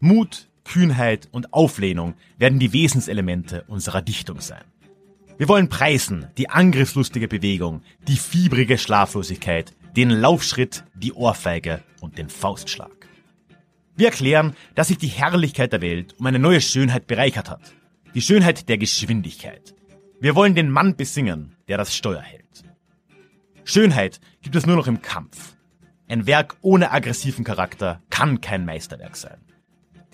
Mut, 0.00 0.48
Kühnheit 0.64 1.28
und 1.32 1.52
Auflehnung 1.52 2.14
werden 2.36 2.58
die 2.58 2.72
Wesenselemente 2.72 3.64
unserer 3.68 4.02
Dichtung 4.02 4.40
sein. 4.40 4.64
Wir 5.38 5.48
wollen 5.48 5.68
preisen 5.68 6.26
die 6.36 6.50
angriffslustige 6.50 7.28
Bewegung, 7.28 7.82
die 8.06 8.16
fiebrige 8.16 8.76
Schlaflosigkeit, 8.76 9.74
den 9.96 10.10
Laufschritt, 10.10 10.84
die 10.94 11.12
Ohrfeige 11.12 11.82
und 12.00 12.18
den 12.18 12.28
Faustschlag. 12.28 13.08
Wir 13.96 14.08
erklären, 14.08 14.54
dass 14.74 14.88
sich 14.88 14.98
die 14.98 15.08
Herrlichkeit 15.08 15.72
der 15.72 15.80
Welt 15.80 16.14
um 16.18 16.26
eine 16.26 16.38
neue 16.38 16.60
Schönheit 16.60 17.06
bereichert 17.06 17.50
hat 17.50 17.74
die 18.14 18.22
Schönheit 18.22 18.68
der 18.68 18.78
Geschwindigkeit. 18.78 19.74
Wir 20.20 20.34
wollen 20.34 20.54
den 20.54 20.70
Mann 20.70 20.96
besingen, 20.96 21.54
der 21.68 21.76
das 21.76 21.94
Steuer 21.94 22.20
hält. 22.20 22.64
Schönheit 23.64 24.20
gibt 24.42 24.56
es 24.56 24.66
nur 24.66 24.76
noch 24.76 24.86
im 24.86 25.02
Kampf. 25.02 25.54
Ein 26.08 26.26
Werk 26.26 26.56
ohne 26.62 26.90
aggressiven 26.90 27.44
Charakter 27.44 28.00
kann 28.08 28.40
kein 28.40 28.64
Meisterwerk 28.64 29.14
sein. 29.14 29.38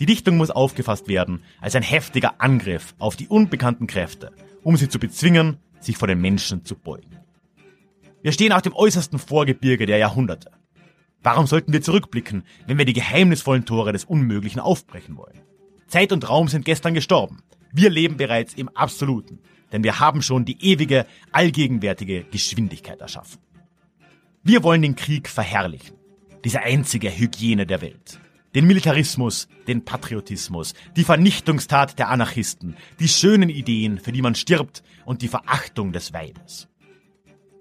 Die 0.00 0.06
Dichtung 0.06 0.36
muss 0.36 0.50
aufgefasst 0.50 1.06
werden 1.06 1.44
als 1.60 1.76
ein 1.76 1.82
heftiger 1.82 2.40
Angriff 2.42 2.94
auf 2.98 3.14
die 3.14 3.28
unbekannten 3.28 3.86
Kräfte, 3.86 4.32
um 4.64 4.76
sie 4.76 4.88
zu 4.88 4.98
bezwingen, 4.98 5.58
sich 5.78 5.96
vor 5.96 6.08
den 6.08 6.20
Menschen 6.20 6.64
zu 6.64 6.74
beugen. 6.74 7.23
Wir 8.24 8.32
stehen 8.32 8.52
auf 8.52 8.62
dem 8.62 8.72
äußersten 8.72 9.18
Vorgebirge 9.18 9.84
der 9.84 9.98
Jahrhunderte. 9.98 10.50
Warum 11.22 11.46
sollten 11.46 11.74
wir 11.74 11.82
zurückblicken, 11.82 12.44
wenn 12.66 12.78
wir 12.78 12.86
die 12.86 12.94
geheimnisvollen 12.94 13.66
Tore 13.66 13.92
des 13.92 14.06
Unmöglichen 14.06 14.60
aufbrechen 14.60 15.18
wollen? 15.18 15.42
Zeit 15.88 16.10
und 16.10 16.26
Raum 16.26 16.48
sind 16.48 16.64
gestern 16.64 16.94
gestorben. 16.94 17.42
Wir 17.70 17.90
leben 17.90 18.16
bereits 18.16 18.54
im 18.54 18.70
Absoluten, 18.70 19.40
denn 19.72 19.84
wir 19.84 20.00
haben 20.00 20.22
schon 20.22 20.46
die 20.46 20.56
ewige, 20.64 21.04
allgegenwärtige 21.32 22.24
Geschwindigkeit 22.24 23.02
erschaffen. 23.02 23.40
Wir 24.42 24.62
wollen 24.62 24.80
den 24.80 24.96
Krieg 24.96 25.28
verherrlichen, 25.28 25.94
diese 26.46 26.60
einzige 26.60 27.10
Hygiene 27.10 27.66
der 27.66 27.82
Welt. 27.82 28.20
Den 28.54 28.66
Militarismus, 28.66 29.48
den 29.68 29.84
Patriotismus, 29.84 30.72
die 30.96 31.04
Vernichtungstat 31.04 31.98
der 31.98 32.08
Anarchisten, 32.08 32.74
die 33.00 33.08
schönen 33.08 33.50
Ideen, 33.50 33.98
für 33.98 34.12
die 34.12 34.22
man 34.22 34.34
stirbt 34.34 34.82
und 35.04 35.20
die 35.20 35.28
Verachtung 35.28 35.92
des 35.92 36.14
Weibes. 36.14 36.68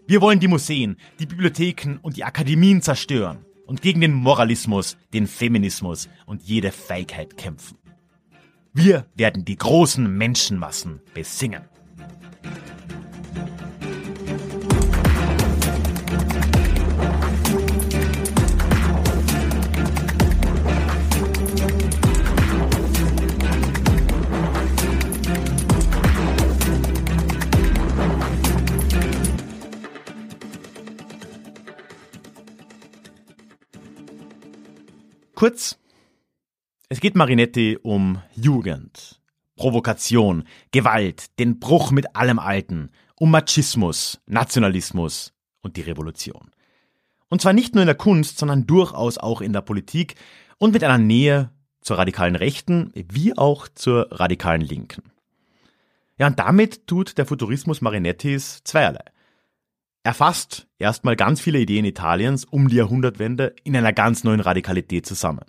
Wir 0.05 0.19
wollen 0.19 0.39
die 0.39 0.49
Museen, 0.49 0.97
die 1.19 1.25
Bibliotheken 1.25 1.97
und 2.01 2.17
die 2.17 2.25
Akademien 2.25 2.81
zerstören 2.81 3.45
und 3.65 3.81
gegen 3.81 4.01
den 4.01 4.13
Moralismus, 4.13 4.97
den 5.13 5.27
Feminismus 5.27 6.09
und 6.25 6.43
jede 6.43 6.73
Feigheit 6.73 7.37
kämpfen. 7.37 7.77
Wir 8.73 9.05
werden 9.15 9.45
die 9.45 9.55
großen 9.55 10.17
Menschenmassen 10.17 11.01
besingen. 11.13 11.63
Kurz, 35.43 35.77
es 36.87 37.01
geht 37.01 37.17
Marinetti 37.17 37.77
um 37.83 38.21
Jugend, 38.33 39.19
Provokation, 39.57 40.45
Gewalt, 40.71 41.37
den 41.37 41.59
Bruch 41.59 41.91
mit 41.91 42.15
allem 42.15 42.39
Alten, 42.39 42.91
um 43.19 43.29
Machismus, 43.29 44.21
Nationalismus 44.25 45.33
und 45.59 45.75
die 45.75 45.81
Revolution. 45.81 46.51
Und 47.27 47.41
zwar 47.41 47.51
nicht 47.51 47.75
nur 47.75 47.81
in 47.81 47.87
der 47.87 47.95
Kunst, 47.95 48.37
sondern 48.37 48.67
durchaus 48.67 49.17
auch 49.17 49.41
in 49.41 49.51
der 49.51 49.59
Politik 49.59 50.15
und 50.59 50.71
mit 50.71 50.81
einer 50.81 50.97
Nähe 50.97 51.51
zur 51.81 51.97
radikalen 51.97 52.37
Rechten 52.37 52.93
wie 52.95 53.37
auch 53.37 53.67
zur 53.67 54.07
radikalen 54.11 54.61
Linken. 54.61 55.11
Ja, 56.17 56.27
und 56.27 56.39
damit 56.39 56.87
tut 56.87 57.17
der 57.17 57.25
Futurismus 57.25 57.81
Marinettis 57.81 58.61
zweierlei. 58.63 59.03
Er 60.03 60.13
fasst 60.13 60.67
erstmal 60.83 61.15
ganz 61.15 61.41
viele 61.41 61.59
Ideen 61.59 61.85
Italiens 61.85 62.45
um 62.45 62.67
die 62.67 62.75
Jahrhundertwende 62.75 63.55
in 63.63 63.75
einer 63.75 63.93
ganz 63.93 64.23
neuen 64.23 64.41
Radikalität 64.41 65.05
zusammen. 65.05 65.45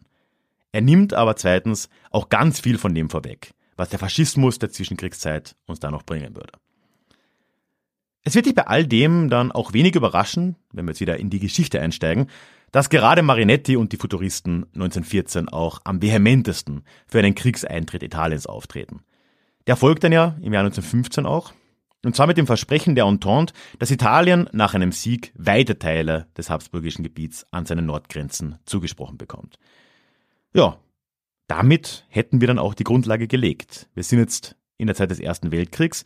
Er 0.72 0.80
nimmt 0.80 1.12
aber 1.12 1.36
zweitens 1.36 1.90
auch 2.10 2.28
ganz 2.28 2.60
viel 2.60 2.78
von 2.78 2.94
dem 2.94 3.10
vorweg, 3.10 3.52
was 3.76 3.90
der 3.90 3.98
Faschismus 3.98 4.58
der 4.58 4.70
Zwischenkriegszeit 4.70 5.56
uns 5.66 5.80
da 5.80 5.90
noch 5.90 6.04
bringen 6.04 6.34
würde. 6.34 6.52
Es 8.22 8.34
wird 8.34 8.46
dich 8.46 8.54
bei 8.54 8.66
all 8.66 8.86
dem 8.86 9.28
dann 9.28 9.52
auch 9.52 9.72
wenig 9.72 9.96
überraschen, 9.96 10.56
wenn 10.72 10.86
wir 10.86 10.92
jetzt 10.92 11.00
wieder 11.00 11.18
in 11.18 11.30
die 11.30 11.40
Geschichte 11.40 11.80
einsteigen, 11.80 12.28
dass 12.72 12.88
gerade 12.88 13.22
Marinetti 13.22 13.76
und 13.76 13.92
die 13.92 13.98
Futuristen 13.98 14.64
1914 14.74 15.48
auch 15.48 15.80
am 15.84 16.00
vehementesten 16.00 16.84
für 17.06 17.18
einen 17.18 17.34
Kriegseintritt 17.34 18.02
Italiens 18.02 18.46
auftreten. 18.46 19.02
Der 19.66 19.76
folgt 19.76 20.04
dann 20.04 20.12
ja 20.12 20.36
im 20.40 20.52
Jahr 20.52 20.64
1915 20.64 21.26
auch 21.26 21.52
und 22.04 22.14
zwar 22.16 22.26
mit 22.26 22.36
dem 22.36 22.46
Versprechen 22.46 22.94
der 22.94 23.04
Entente, 23.04 23.54
dass 23.78 23.90
Italien 23.90 24.48
nach 24.52 24.74
einem 24.74 24.92
Sieg 24.92 25.32
weite 25.36 25.78
Teile 25.78 26.26
des 26.36 26.50
habsburgischen 26.50 27.02
Gebiets 27.02 27.46
an 27.50 27.66
seinen 27.66 27.86
Nordgrenzen 27.86 28.58
zugesprochen 28.64 29.18
bekommt. 29.18 29.58
Ja, 30.52 30.78
damit 31.46 32.06
hätten 32.08 32.40
wir 32.40 32.48
dann 32.48 32.58
auch 32.58 32.74
die 32.74 32.84
Grundlage 32.84 33.26
gelegt. 33.26 33.88
Wir 33.94 34.02
sind 34.02 34.18
jetzt 34.18 34.56
in 34.76 34.86
der 34.86 34.96
Zeit 34.96 35.10
des 35.10 35.20
Ersten 35.20 35.52
Weltkriegs 35.52 36.04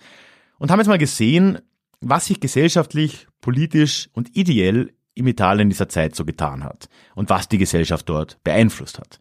und 0.58 0.70
haben 0.70 0.80
jetzt 0.80 0.88
mal 0.88 0.98
gesehen, 0.98 1.58
was 2.00 2.26
sich 2.26 2.40
gesellschaftlich, 2.40 3.26
politisch 3.40 4.08
und 4.12 4.36
ideell 4.36 4.92
im 5.14 5.26
Italien 5.26 5.68
dieser 5.68 5.88
Zeit 5.88 6.14
so 6.14 6.24
getan 6.24 6.62
hat 6.64 6.88
und 7.14 7.28
was 7.28 7.48
die 7.48 7.58
Gesellschaft 7.58 8.08
dort 8.08 8.42
beeinflusst 8.44 8.98
hat. 8.98 9.20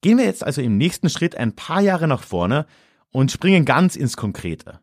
Gehen 0.00 0.16
wir 0.16 0.24
jetzt 0.24 0.44
also 0.44 0.62
im 0.62 0.78
nächsten 0.78 1.10
Schritt 1.10 1.36
ein 1.36 1.54
paar 1.54 1.82
Jahre 1.82 2.08
nach 2.08 2.22
vorne 2.22 2.66
und 3.10 3.30
springen 3.30 3.66
ganz 3.66 3.96
ins 3.96 4.16
Konkrete 4.16 4.80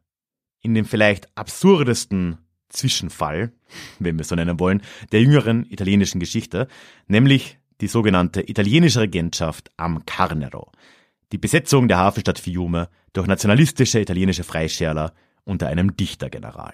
in 0.67 0.75
dem 0.75 0.85
vielleicht 0.85 1.35
absurdesten 1.35 2.37
Zwischenfall, 2.69 3.53
wenn 3.99 4.17
wir 4.17 4.21
es 4.21 4.27
so 4.27 4.35
nennen 4.35 4.59
wollen, 4.59 4.81
der 5.13 5.21
jüngeren 5.21 5.65
italienischen 5.69 6.19
Geschichte, 6.19 6.67
nämlich 7.07 7.57
die 7.79 7.87
sogenannte 7.87 8.47
italienische 8.49 9.01
Regentschaft 9.01 9.71
am 9.77 10.05
Carnero, 10.05 10.71
die 11.31 11.37
Besetzung 11.37 11.87
der 11.87 11.97
Hafenstadt 11.97 12.39
Fiume 12.39 12.89
durch 13.13 13.27
nationalistische 13.27 14.01
italienische 14.01 14.43
Freischärler 14.43 15.13
unter 15.45 15.67
einem 15.67 15.95
Dichtergeneral. 15.95 16.73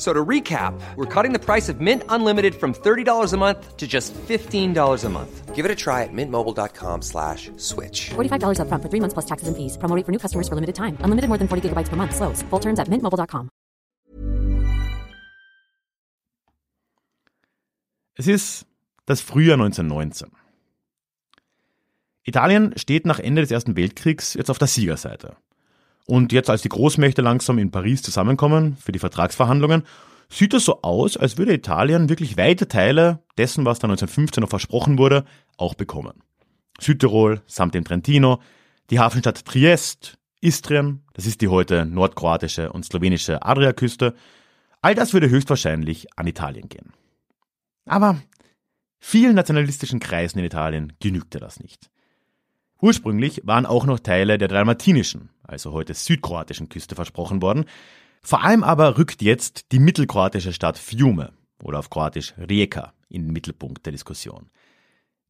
So 0.00 0.14
to 0.14 0.24
recap, 0.24 0.72
we're 0.96 1.04
cutting 1.04 1.34
the 1.34 1.38
price 1.38 1.68
of 1.68 1.82
Mint 1.82 2.04
Unlimited 2.08 2.54
from 2.54 2.72
$30 2.72 3.34
a 3.34 3.36
month 3.36 3.76
to 3.76 3.86
just 3.86 4.14
$15 4.14 5.04
a 5.04 5.08
month. 5.10 5.54
Give 5.54 5.66
it 5.66 5.70
a 5.70 5.74
try 5.74 6.04
at 6.04 6.08
mintmobile.com 6.10 7.02
slash 7.02 7.50
switch. 7.58 8.08
$45 8.08 8.60
up 8.60 8.68
front 8.68 8.82
for 8.82 8.88
three 8.88 9.00
months 9.00 9.12
plus 9.12 9.26
taxes 9.26 9.48
and 9.48 9.56
fees. 9.58 9.76
Promoting 9.76 10.04
for 10.04 10.12
new 10.12 10.18
customers 10.18 10.48
for 10.48 10.54
limited 10.54 10.74
time. 10.74 10.96
Unlimited 11.00 11.28
more 11.28 11.36
than 11.36 11.48
40 11.48 11.68
gigabytes 11.68 11.90
per 11.90 11.96
month. 11.96 12.16
Slows. 12.16 12.40
Full 12.48 12.60
terms 12.60 12.78
at 12.80 12.88
mintmobile.com. 12.88 13.50
Es 18.14 18.26
ist 18.26 18.66
das 19.04 19.20
Frühjahr 19.20 19.58
1919. 19.58 20.30
Italien 22.24 22.72
steht 22.78 23.04
nach 23.04 23.18
Ende 23.18 23.42
des 23.42 23.50
Ersten 23.50 23.76
Weltkriegs 23.76 24.32
jetzt 24.32 24.50
auf 24.50 24.58
der 24.58 24.68
Siegerseite. 24.68 25.36
Und 26.10 26.32
jetzt, 26.32 26.50
als 26.50 26.62
die 26.62 26.68
Großmächte 26.68 27.22
langsam 27.22 27.58
in 27.58 27.70
Paris 27.70 28.02
zusammenkommen 28.02 28.76
für 28.76 28.90
die 28.90 28.98
Vertragsverhandlungen, 28.98 29.84
sieht 30.28 30.52
es 30.54 30.64
so 30.64 30.82
aus, 30.82 31.16
als 31.16 31.38
würde 31.38 31.54
Italien 31.54 32.08
wirklich 32.08 32.36
weite 32.36 32.66
Teile 32.66 33.22
dessen, 33.38 33.64
was 33.64 33.78
da 33.78 33.86
1915 33.86 34.40
noch 34.40 34.50
versprochen 34.50 34.98
wurde, 34.98 35.24
auch 35.56 35.74
bekommen. 35.74 36.24
Südtirol 36.80 37.42
samt 37.46 37.76
dem 37.76 37.84
Trentino, 37.84 38.40
die 38.90 38.98
Hafenstadt 38.98 39.44
Triest, 39.44 40.18
Istrien, 40.40 41.04
das 41.12 41.26
ist 41.26 41.42
die 41.42 41.48
heute 41.48 41.86
nordkroatische 41.86 42.72
und 42.72 42.84
slowenische 42.84 43.44
Adriaküste, 43.44 44.14
all 44.82 44.96
das 44.96 45.12
würde 45.12 45.30
höchstwahrscheinlich 45.30 46.08
an 46.18 46.26
Italien 46.26 46.68
gehen. 46.68 46.92
Aber 47.86 48.20
vielen 48.98 49.36
nationalistischen 49.36 50.00
Kreisen 50.00 50.40
in 50.40 50.44
Italien 50.44 50.92
genügte 50.98 51.38
das 51.38 51.60
nicht. 51.60 51.88
Ursprünglich 52.80 53.42
waren 53.44 53.66
auch 53.66 53.84
noch 53.84 53.98
Teile 53.98 54.38
der 54.38 54.48
dalmatinischen, 54.48 55.28
also 55.42 55.72
heute 55.72 55.94
südkroatischen 55.94 56.68
Küste 56.68 56.94
versprochen 56.94 57.42
worden. 57.42 57.66
Vor 58.22 58.42
allem 58.42 58.64
aber 58.64 58.96
rückt 58.98 59.22
jetzt 59.22 59.72
die 59.72 59.78
mittelkroatische 59.78 60.52
Stadt 60.52 60.78
Fiume 60.78 61.32
oder 61.62 61.78
auf 61.78 61.90
Kroatisch 61.90 62.34
Rijeka 62.38 62.92
in 63.08 63.24
den 63.24 63.32
Mittelpunkt 63.32 63.84
der 63.84 63.92
Diskussion. 63.92 64.50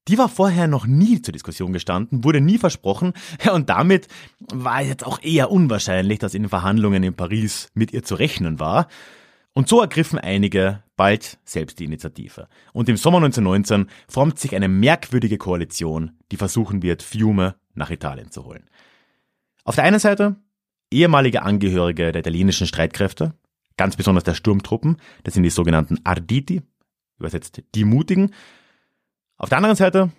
Die 0.09 0.19
war 0.19 0.29
vorher 0.29 0.67
noch 0.67 0.87
nie 0.87 1.23
zur 1.23 1.33
Diskussion 1.33 1.73
gestanden, 1.73 2.25
wurde 2.25 2.41
nie 2.41 2.59
versprochen, 2.59 3.13
und 3.53 3.69
damit 3.69 4.09
war 4.53 4.81
es 4.81 4.89
jetzt 4.89 5.07
auch 5.07 5.23
eher 5.23 5.51
unwahrscheinlich, 5.51 6.19
dass 6.19 6.35
in 6.35 6.45
den 6.45 6.49
Verhandlungen 6.49 7.03
in 7.03 7.15
Paris 7.15 7.71
mit 7.75 7.93
ihr 7.93 8.03
zu 8.03 8.15
rechnen 8.15 8.61
war. 8.61 8.89
Und 9.53 9.69
so 9.69 9.81
ergriffen 9.81 10.19
einige 10.19 10.83
bald 10.97 11.39
selbst 11.45 11.79
die 11.79 11.85
Initiative. 11.85 12.49
Und 12.73 12.89
im 12.89 12.97
Sommer 12.97 13.19
1919 13.19 13.91
formt 14.09 14.39
sich 14.39 14.55
eine 14.55 14.69
merkwürdige 14.69 15.39
Koalition, 15.39 16.13
die 16.31 16.37
versuchen 16.37 16.83
wird, 16.83 17.03
Fiume 17.03 17.57
nach 17.75 17.91
Italien 17.91 18.31
zu 18.31 18.45
holen. 18.45 18.69
Auf 19.65 19.75
der 19.75 19.85
einen 19.85 19.99
Seite 19.99 20.37
ehemalige 20.91 21.43
Angehörige 21.43 22.13
der 22.13 22.21
italienischen 22.21 22.67
Streitkräfte, 22.67 23.35
ganz 23.77 23.97
besonders 23.97 24.25
der 24.25 24.35
Sturmtruppen, 24.35 24.99
das 25.25 25.35
sind 25.35 25.43
die 25.43 25.51
sogenannten 25.51 25.99
Arditi, 26.05 26.63
übersetzt 27.19 27.63
die 27.75 27.85
Mutigen. 27.85 28.33
Auf 29.37 29.49
der 29.49 29.59
anderen 29.59 29.77
Seite 29.77 30.11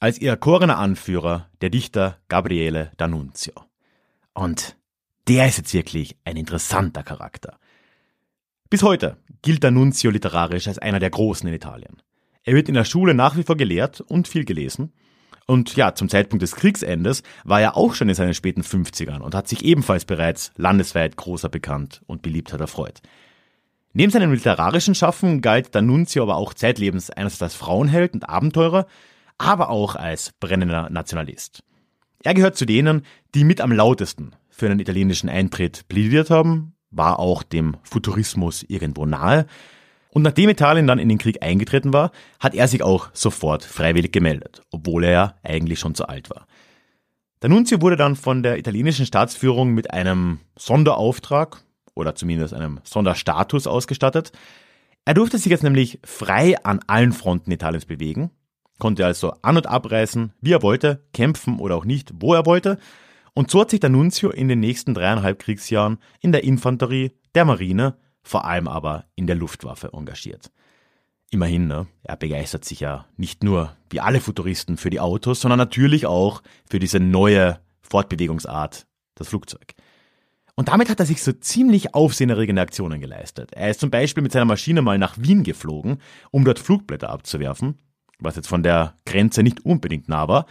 als 0.00 0.18
ihr 0.18 0.30
erkorener 0.30 0.78
Anführer 0.78 1.48
der 1.60 1.70
Dichter 1.70 2.18
Gabriele 2.28 2.92
D'Annunzio. 2.98 3.54
Und 4.34 4.76
der 5.28 5.48
ist 5.48 5.58
jetzt 5.58 5.74
wirklich 5.74 6.16
ein 6.24 6.36
interessanter 6.36 7.02
Charakter. 7.02 7.58
Bis 8.68 8.82
heute 8.82 9.16
gilt 9.42 9.64
D'Annunzio 9.64 10.10
literarisch 10.10 10.66
als 10.66 10.78
einer 10.78 10.98
der 10.98 11.10
Großen 11.10 11.48
in 11.48 11.54
Italien. 11.54 12.02
Er 12.42 12.54
wird 12.54 12.68
in 12.68 12.74
der 12.74 12.84
Schule 12.84 13.14
nach 13.14 13.36
wie 13.36 13.44
vor 13.44 13.56
gelehrt 13.56 14.00
und 14.00 14.26
viel 14.26 14.44
gelesen. 14.44 14.92
Und 15.46 15.76
ja, 15.76 15.94
zum 15.94 16.08
Zeitpunkt 16.08 16.42
des 16.42 16.56
Kriegsendes 16.56 17.22
war 17.44 17.60
er 17.60 17.76
auch 17.76 17.94
schon 17.94 18.08
in 18.08 18.16
seinen 18.16 18.34
späten 18.34 18.62
50ern 18.62 19.20
und 19.20 19.36
hat 19.36 19.46
sich 19.46 19.64
ebenfalls 19.64 20.04
bereits 20.04 20.50
landesweit 20.56 21.16
großer 21.16 21.48
bekannt 21.48 22.02
und 22.06 22.22
Beliebtheit 22.22 22.60
erfreut. 22.60 23.02
Neben 23.92 24.10
seinem 24.10 24.32
literarischen 24.32 24.96
Schaffen 24.96 25.42
galt 25.42 25.72
D'Annunzio 25.72 26.22
aber 26.22 26.34
auch 26.34 26.52
zeitlebens 26.52 27.10
einerseits 27.10 27.42
als 27.42 27.54
Frauenheld 27.54 28.14
und 28.14 28.28
Abenteurer, 28.28 28.88
aber 29.38 29.70
auch 29.70 29.94
als 29.94 30.32
brennender 30.40 30.90
Nationalist. 30.90 31.62
Er 32.24 32.34
gehört 32.34 32.56
zu 32.56 32.64
denen, 32.64 33.02
die 33.36 33.44
mit 33.44 33.60
am 33.60 33.70
lautesten 33.70 34.32
für 34.50 34.66
einen 34.66 34.80
italienischen 34.80 35.28
Eintritt 35.28 35.86
plädiert 35.86 36.30
haben 36.30 36.75
war 36.96 37.18
auch 37.18 37.42
dem 37.42 37.76
Futurismus 37.82 38.64
irgendwo 38.68 39.06
nahe. 39.06 39.46
Und 40.10 40.22
nachdem 40.22 40.48
Italien 40.48 40.86
dann 40.86 40.98
in 40.98 41.08
den 41.08 41.18
Krieg 41.18 41.42
eingetreten 41.42 41.92
war, 41.92 42.10
hat 42.40 42.54
er 42.54 42.68
sich 42.68 42.82
auch 42.82 43.10
sofort 43.12 43.64
freiwillig 43.64 44.12
gemeldet, 44.12 44.62
obwohl 44.70 45.04
er 45.04 45.10
ja 45.10 45.34
eigentlich 45.42 45.78
schon 45.78 45.94
zu 45.94 46.08
alt 46.08 46.30
war. 46.30 46.46
Der 47.42 47.50
Nunzio 47.50 47.82
wurde 47.82 47.96
dann 47.96 48.16
von 48.16 48.42
der 48.42 48.58
italienischen 48.58 49.04
Staatsführung 49.04 49.74
mit 49.74 49.92
einem 49.92 50.40
Sonderauftrag 50.56 51.62
oder 51.94 52.14
zumindest 52.14 52.54
einem 52.54 52.80
Sonderstatus 52.82 53.66
ausgestattet. 53.66 54.32
Er 55.04 55.14
durfte 55.14 55.38
sich 55.38 55.50
jetzt 55.50 55.62
nämlich 55.62 56.00
frei 56.02 56.56
an 56.64 56.80
allen 56.86 57.12
Fronten 57.12 57.52
Italiens 57.52 57.84
bewegen, 57.84 58.30
konnte 58.78 59.04
also 59.04 59.34
an- 59.42 59.56
und 59.56 59.66
abreisen, 59.66 60.32
wie 60.40 60.52
er 60.52 60.62
wollte, 60.62 61.04
kämpfen 61.12 61.58
oder 61.58 61.76
auch 61.76 61.84
nicht, 61.84 62.12
wo 62.20 62.34
er 62.34 62.46
wollte. 62.46 62.78
Und 63.36 63.50
so 63.50 63.60
hat 63.60 63.68
sich 63.68 63.80
der 63.80 63.90
Nunzio 63.90 64.30
in 64.30 64.48
den 64.48 64.60
nächsten 64.60 64.94
dreieinhalb 64.94 65.38
Kriegsjahren 65.40 65.98
in 66.20 66.32
der 66.32 66.42
Infanterie, 66.42 67.12
der 67.34 67.44
Marine, 67.44 67.98
vor 68.22 68.46
allem 68.46 68.66
aber 68.66 69.04
in 69.14 69.26
der 69.26 69.36
Luftwaffe 69.36 69.90
engagiert. 69.92 70.50
Immerhin, 71.30 71.66
ne? 71.66 71.86
er 72.02 72.16
begeistert 72.16 72.64
sich 72.64 72.80
ja 72.80 73.04
nicht 73.18 73.44
nur 73.44 73.76
wie 73.90 74.00
alle 74.00 74.22
Futuristen 74.22 74.78
für 74.78 74.88
die 74.88 75.00
Autos, 75.00 75.42
sondern 75.42 75.58
natürlich 75.58 76.06
auch 76.06 76.42
für 76.70 76.78
diese 76.78 76.98
neue 76.98 77.60
Fortbewegungsart, 77.82 78.86
das 79.16 79.28
Flugzeug. 79.28 79.74
Und 80.54 80.68
damit 80.68 80.88
hat 80.88 81.00
er 81.00 81.06
sich 81.06 81.22
so 81.22 81.32
ziemlich 81.32 81.94
aufsehenerregende 81.94 82.62
Aktionen 82.62 83.02
geleistet. 83.02 83.52
Er 83.52 83.68
ist 83.68 83.80
zum 83.80 83.90
Beispiel 83.90 84.22
mit 84.22 84.32
seiner 84.32 84.46
Maschine 84.46 84.80
mal 84.80 84.96
nach 84.96 85.18
Wien 85.18 85.42
geflogen, 85.42 86.00
um 86.30 86.46
dort 86.46 86.58
Flugblätter 86.58 87.10
abzuwerfen, 87.10 87.76
was 88.18 88.36
jetzt 88.36 88.48
von 88.48 88.62
der 88.62 88.94
Grenze 89.04 89.42
nicht 89.42 89.66
unbedingt 89.66 90.08
nah 90.08 90.26
war. 90.26 90.46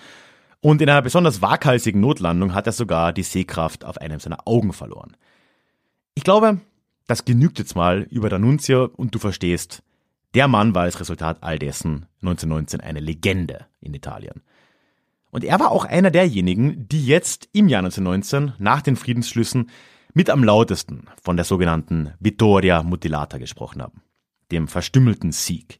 Und 0.65 0.81
in 0.81 0.89
einer 0.89 1.03
besonders 1.03 1.43
waghalsigen 1.43 2.01
Notlandung 2.01 2.55
hat 2.55 2.65
er 2.65 2.73
sogar 2.73 3.13
die 3.13 3.21
Sehkraft 3.21 3.85
auf 3.85 3.99
einem 3.99 4.19
seiner 4.19 4.47
Augen 4.47 4.73
verloren. 4.73 5.15
Ich 6.15 6.23
glaube, 6.23 6.59
das 7.05 7.23
genügt 7.23 7.59
jetzt 7.59 7.75
mal 7.75 8.07
über 8.09 8.29
D'Annunzio 8.29 8.85
und 8.85 9.13
du 9.13 9.19
verstehst, 9.19 9.83
der 10.33 10.47
Mann 10.47 10.73
war 10.73 10.81
als 10.81 10.99
Resultat 10.99 11.43
all 11.43 11.59
dessen 11.59 12.07
1919 12.23 12.81
eine 12.81 12.99
Legende 12.99 13.67
in 13.79 13.93
Italien. 13.93 14.41
Und 15.29 15.43
er 15.43 15.59
war 15.59 15.69
auch 15.69 15.85
einer 15.85 16.09
derjenigen, 16.09 16.87
die 16.89 17.05
jetzt 17.05 17.47
im 17.53 17.67
Jahr 17.67 17.83
1919 17.83 18.53
nach 18.57 18.81
den 18.81 18.95
Friedensschlüssen 18.95 19.69
mit 20.15 20.31
am 20.31 20.43
lautesten 20.43 21.05
von 21.21 21.35
der 21.35 21.45
sogenannten 21.45 22.15
Vittoria 22.19 22.81
Mutilata 22.81 23.37
gesprochen 23.37 23.83
haben, 23.83 24.01
dem 24.51 24.67
verstümmelten 24.67 25.31
Sieg, 25.31 25.77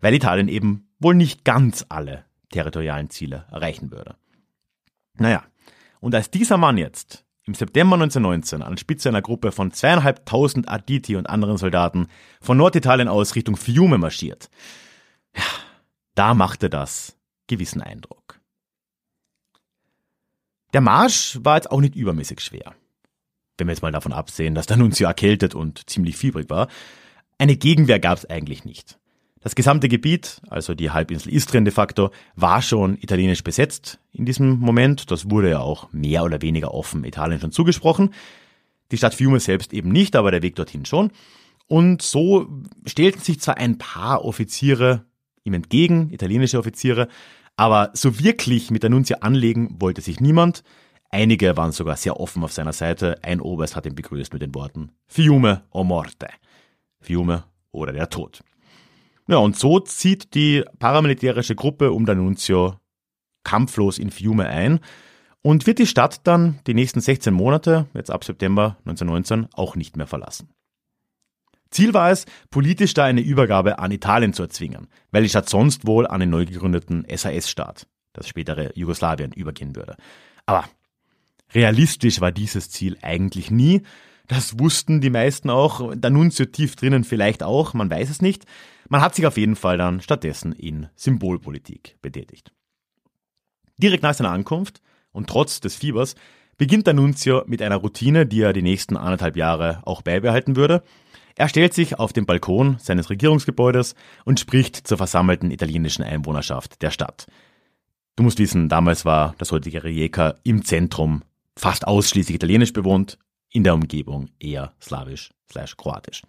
weil 0.00 0.14
Italien 0.14 0.46
eben 0.46 0.86
wohl 1.00 1.16
nicht 1.16 1.44
ganz 1.44 1.84
alle 1.88 2.24
territorialen 2.50 3.10
Ziele 3.10 3.44
erreichen 3.50 3.90
würde. 3.90 4.14
Naja, 5.18 5.44
und 6.00 6.14
als 6.14 6.30
dieser 6.30 6.56
Mann 6.56 6.78
jetzt 6.78 7.24
im 7.44 7.54
September 7.54 7.94
1919 7.94 8.62
an 8.62 8.76
Spitze 8.76 9.08
einer 9.08 9.22
Gruppe 9.22 9.52
von 9.52 9.72
zweieinhalbtausend 9.72 10.68
Aditi 10.68 11.16
und 11.16 11.28
anderen 11.28 11.56
Soldaten 11.56 12.08
von 12.40 12.58
Norditalien 12.58 13.08
aus 13.08 13.34
Richtung 13.34 13.56
Fiume 13.56 13.98
marschiert. 13.98 14.50
Ja, 15.34 15.42
da 16.14 16.34
machte 16.34 16.68
das 16.68 17.16
gewissen 17.46 17.80
Eindruck. 17.80 18.38
Der 20.74 20.82
Marsch 20.82 21.38
war 21.42 21.56
jetzt 21.56 21.70
auch 21.70 21.80
nicht 21.80 21.96
übermäßig 21.96 22.40
schwer. 22.40 22.74
Wenn 23.56 23.66
wir 23.66 23.72
jetzt 23.72 23.82
mal 23.82 23.92
davon 23.92 24.12
absehen, 24.12 24.54
dass 24.54 24.66
der 24.66 24.76
Nunzio 24.76 25.06
erkältet 25.06 25.54
und 25.54 25.88
ziemlich 25.88 26.16
fiebrig 26.16 26.50
war. 26.50 26.68
Eine 27.38 27.56
Gegenwehr 27.56 27.98
gab 27.98 28.18
es 28.18 28.28
eigentlich 28.28 28.64
nicht. 28.64 28.98
Das 29.40 29.54
gesamte 29.54 29.88
Gebiet, 29.88 30.40
also 30.48 30.74
die 30.74 30.90
Halbinsel 30.90 31.32
Istrien 31.32 31.64
de 31.64 31.72
facto, 31.72 32.10
war 32.34 32.60
schon 32.60 32.96
italienisch 33.00 33.44
besetzt 33.44 34.00
in 34.12 34.24
diesem 34.24 34.58
Moment. 34.58 35.10
Das 35.10 35.30
wurde 35.30 35.50
ja 35.50 35.60
auch 35.60 35.92
mehr 35.92 36.24
oder 36.24 36.42
weniger 36.42 36.74
offen 36.74 37.04
Italien 37.04 37.40
schon 37.40 37.52
zugesprochen. 37.52 38.14
Die 38.90 38.96
Stadt 38.96 39.14
Fiume 39.14 39.38
selbst 39.38 39.72
eben 39.72 39.90
nicht, 39.90 40.16
aber 40.16 40.30
der 40.30 40.42
Weg 40.42 40.56
dorthin 40.56 40.84
schon. 40.84 41.12
Und 41.66 42.02
so 42.02 42.48
stellten 42.86 43.20
sich 43.20 43.40
zwar 43.40 43.58
ein 43.58 43.78
paar 43.78 44.24
Offiziere 44.24 45.04
ihm 45.44 45.54
entgegen, 45.54 46.10
italienische 46.10 46.58
Offiziere, 46.58 47.08
aber 47.56 47.90
so 47.94 48.18
wirklich 48.20 48.70
mit 48.70 48.82
der 48.82 48.90
Nunzia 48.90 49.18
anlegen 49.18 49.76
wollte 49.80 50.00
sich 50.00 50.20
niemand. 50.20 50.62
Einige 51.10 51.56
waren 51.56 51.72
sogar 51.72 51.96
sehr 51.96 52.20
offen 52.20 52.44
auf 52.44 52.52
seiner 52.52 52.72
Seite. 52.72 53.18
Ein 53.22 53.40
Oberst 53.40 53.74
hat 53.74 53.86
ihn 53.86 53.94
begrüßt 53.94 54.32
mit 54.32 54.42
den 54.42 54.54
Worten 54.54 54.92
Fiume 55.06 55.64
o 55.70 55.82
morte. 55.84 56.28
Fiume 57.00 57.44
oder 57.72 57.92
der 57.92 58.10
Tod. 58.10 58.42
Ja, 59.28 59.36
und 59.36 59.56
so 59.56 59.78
zieht 59.78 60.34
die 60.34 60.64
paramilitärische 60.78 61.54
Gruppe 61.54 61.92
um 61.92 62.06
D'Annunzio 62.06 62.76
kampflos 63.44 63.98
in 63.98 64.10
Fiume 64.10 64.48
ein 64.48 64.80
und 65.42 65.66
wird 65.66 65.78
die 65.78 65.86
Stadt 65.86 66.26
dann 66.26 66.60
die 66.66 66.74
nächsten 66.74 67.00
16 67.00 67.32
Monate, 67.32 67.86
jetzt 67.94 68.10
ab 68.10 68.24
September 68.24 68.78
1919, 68.86 69.48
auch 69.52 69.76
nicht 69.76 69.96
mehr 69.96 70.06
verlassen. 70.06 70.48
Ziel 71.70 71.92
war 71.92 72.10
es, 72.10 72.24
politisch 72.50 72.94
da 72.94 73.04
eine 73.04 73.20
Übergabe 73.20 73.78
an 73.78 73.90
Italien 73.90 74.32
zu 74.32 74.42
erzwingen, 74.42 74.88
weil 75.10 75.22
die 75.22 75.28
Stadt 75.28 75.50
sonst 75.50 75.86
wohl 75.86 76.06
an 76.06 76.20
den 76.20 76.30
neu 76.30 76.46
gegründeten 76.46 77.06
SAS-Staat, 77.14 77.86
das 78.14 78.28
spätere 78.28 78.72
Jugoslawien, 78.74 79.32
übergehen 79.32 79.76
würde. 79.76 79.96
Aber 80.46 80.64
realistisch 81.52 82.22
war 82.22 82.32
dieses 82.32 82.70
Ziel 82.70 82.96
eigentlich 83.02 83.50
nie. 83.50 83.82
Das 84.26 84.58
wussten 84.58 85.02
die 85.02 85.10
meisten 85.10 85.50
auch, 85.50 85.80
D'Annunzio 85.80 86.46
tief 86.46 86.76
drinnen 86.76 87.04
vielleicht 87.04 87.42
auch, 87.42 87.74
man 87.74 87.90
weiß 87.90 88.08
es 88.08 88.22
nicht. 88.22 88.46
Man 88.88 89.00
hat 89.00 89.14
sich 89.14 89.26
auf 89.26 89.36
jeden 89.36 89.56
Fall 89.56 89.76
dann 89.76 90.00
stattdessen 90.00 90.52
in 90.52 90.88
Symbolpolitik 90.96 91.96
betätigt. 92.00 92.52
Direkt 93.76 94.02
nach 94.02 94.14
seiner 94.14 94.30
Ankunft 94.30 94.80
und 95.12 95.28
trotz 95.28 95.60
des 95.60 95.76
Fiebers 95.76 96.14
beginnt 96.56 96.86
der 96.86 96.94
Nunzio 96.94 97.44
mit 97.46 97.62
einer 97.62 97.76
Routine, 97.76 98.26
die 98.26 98.40
er 98.40 98.52
die 98.52 98.62
nächsten 98.62 98.96
anderthalb 98.96 99.36
Jahre 99.36 99.80
auch 99.84 100.02
beibehalten 100.02 100.56
würde. 100.56 100.82
Er 101.36 101.48
stellt 101.48 101.72
sich 101.72 101.98
auf 101.98 102.12
den 102.12 102.26
Balkon 102.26 102.78
seines 102.80 103.10
Regierungsgebäudes 103.10 103.94
und 104.24 104.40
spricht 104.40 104.76
zur 104.88 104.96
versammelten 104.96 105.52
italienischen 105.52 106.02
Einwohnerschaft 106.02 106.82
der 106.82 106.90
Stadt. 106.90 107.28
Du 108.16 108.24
musst 108.24 108.40
wissen, 108.40 108.68
damals 108.68 109.04
war 109.04 109.36
das 109.38 109.52
heutige 109.52 109.84
Rijeka 109.84 110.34
im 110.42 110.64
Zentrum 110.64 111.22
fast 111.56 111.86
ausschließlich 111.86 112.34
italienisch 112.34 112.72
bewohnt, 112.72 113.18
in 113.50 113.62
der 113.62 113.74
Umgebung 113.74 114.30
eher 114.40 114.72
slawisch 114.80 115.30
slash 115.48 115.76
kroatisch. 115.76 116.22